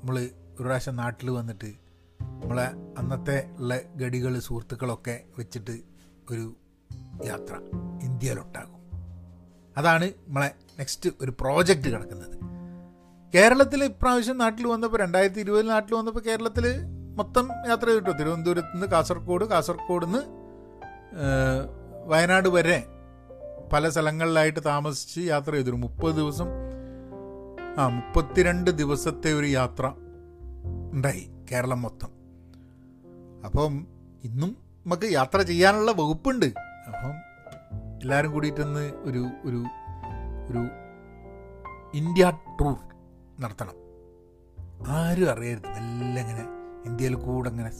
[0.00, 0.16] നമ്മൾ
[0.56, 1.70] ഒരു പ്രാവശ്യം നാട്ടിൽ വന്നിട്ട്
[2.40, 2.66] നമ്മളെ
[2.98, 5.80] അന്നത്തെ ഉള്ള ഗടികൾ സുഹൃത്തുക്കളൊക്കെ വെച്ചിട്ട്
[6.30, 6.56] ഒരു
[7.24, 7.54] യാത്ര
[8.02, 8.78] ഇന്ത്യയിലൊട്ടാകും.
[9.76, 12.38] അതാണ് നമ്മളെ നെക്സ്റ്റ് ഒരു പ്രോജക്റ്റ് കിടക്കുന്നത്
[13.34, 16.64] കേരളത്തിൽ ഇപ്രാവശ്യം നാട്ടിൽ വന്നപ്പോൾ രണ്ടായിരത്തി ഇരുപതിൽ നാട്ടിൽ വന്നപ്പോൾ കേരളത്തിൽ
[17.16, 18.12] മൊത്തം യാത്ര ചെയ്തിട്ടോ?
[18.12, 20.18] തിരുവനന്തപുരത്ത് നിന്ന് കാസർഗോഡ് കാസർഗോഡ് നിന്ന്
[22.06, 22.86] വയനാട് വരെ
[23.72, 25.86] പല സ്ഥലങ്ങളിലായിട്ട് താമസിച്ച് യാത്ര ചെയ്തിരുന്നു.
[25.86, 26.46] മുപ്പത് ദിവസം
[27.78, 29.92] ആ മുപ്പത്തിരണ്ട് ദിവസത്തെ ഒരു യാത്ര
[30.92, 32.17] ഉണ്ടായി കേരളം മൊത്തം.
[33.44, 33.86] അപ്പം
[34.24, 36.46] ഇന്നും നമുക്ക് യാത്ര ചെയ്യാനുള്ള വകുപ്പുണ്ട്.
[36.88, 37.14] അപ്പം
[38.02, 39.64] എല്ലാവരും കൂടിയിട്ടൊന്ന് ഒരു ഒരു
[40.50, 40.62] ഒരു
[41.94, 42.76] ഇന്ത്യ ടൂർ
[43.40, 43.76] നടത്തണം.
[44.86, 45.66] ആരും അറിയരുത്.
[45.66, 46.44] നല്ല ഇങ്ങനെ
[46.86, 47.70] ഇന്ത്യയിൽ കൂടെ ഇങ്ങനെ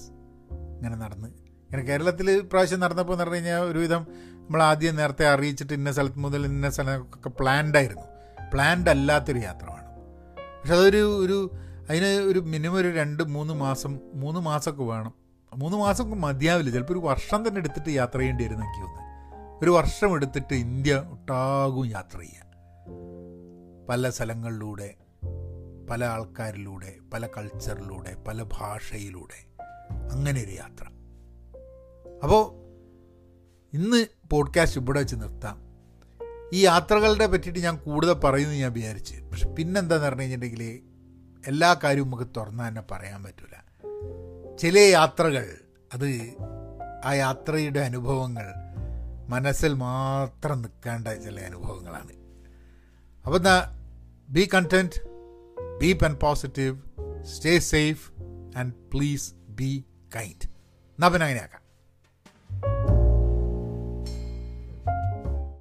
[0.77, 1.29] ഇങ്ങനെ നടന്ന്.
[1.29, 6.45] ഇങ്ങനെ കേരളത്തിൽ പ്രാവശ്യം നടന്നപ്പോൾ എന്ന് പറഞ്ഞു കഴിഞ്ഞാൽ ഒരുവിധം നമ്മൾ ആദ്യം നേരത്തെ അറിയിച്ചിട്ട് ഇന്ന സ്ഥലത്ത് മുതൽ
[6.45, 8.07] ഇന്ന സ്ഥലമൊക്കെ പ്ലാൻഡ് ആയിരുന്നു.
[8.55, 9.89] പ്ലാൻഡ് അല്ലാത്തൊരു യാത്ര വേണം
[10.61, 11.51] പക്ഷെ അതൊരു ഒരു
[11.91, 15.18] അതിന് ഒരു മിനിമം ഒരു രണ്ട് മൂന്ന് മാസം മൂന്ന് മാസമൊക്കെ വേണം.
[15.57, 16.71] മൂന്ന് മാസം മതിയാവില്ല.
[16.71, 19.09] ചിലപ്പോൾ ഒരു വർഷം തന്നെ എടുത്തിട്ട് യാത്ര ചെയ്യേണ്ടി വരും എനിക്ക് തോന്നുന്നു.
[19.63, 22.49] ഒരു വർഷം എടുത്തിട്ട് ഇന്ത്യ ഒട്ടാകും യാത്ര ചെയ്യുക
[23.89, 24.95] പല സ്ഥലങ്ങളിലൂടെ
[25.91, 29.47] പല ആൾക്കാരിലൂടെ പല കൾച്ചറിലൂടെ പല ഭാഷയിലൂടെ
[30.13, 30.85] അങ്ങനെ ഒരു യാത്ര.
[32.23, 32.69] അപ്പോൾ
[33.77, 35.63] ഇന്ന് പോഡ്കാസ്റ്റ് ഇവിടെ വെച്ച് നിർത്താം.
[36.53, 39.23] ഈ യാത്രകളുടെ പറ്റിയിട്ട് ഞാൻ കൂടുതൽ പറയുന്നു ഞാൻ വിചാരിച്ച്.
[39.23, 40.81] പക്ഷെ പിന്നെന്താന്ന് പറഞ്ഞു കഴിഞ്ഞിട്ടുണ്ടെങ്കിൽ
[41.47, 43.68] എല്ലാ കാര്യവും നമുക്ക് തുറന്നു തന്നെ പറയാൻ പറ്റില്ല
[44.59, 45.59] ചില യാത്രകൾ
[45.95, 46.09] അത്
[47.05, 48.47] ആ യാത്രയുടെ അനുഭവങ്ങൾ
[49.29, 52.13] മനസ്സിൽ മാത്രം നിൽക്കേണ്ട ചില അനുഭവങ്ങളാണ്.
[53.27, 53.61] അപ്പോൾ എന്നാൽ
[54.33, 55.01] be content
[55.79, 56.77] be pen positive
[57.25, 58.13] stay safe
[58.59, 59.85] and please be
[60.17, 61.63] kind എന്നാൽ പിന്നെ അങ്ങനെയാക്കാം.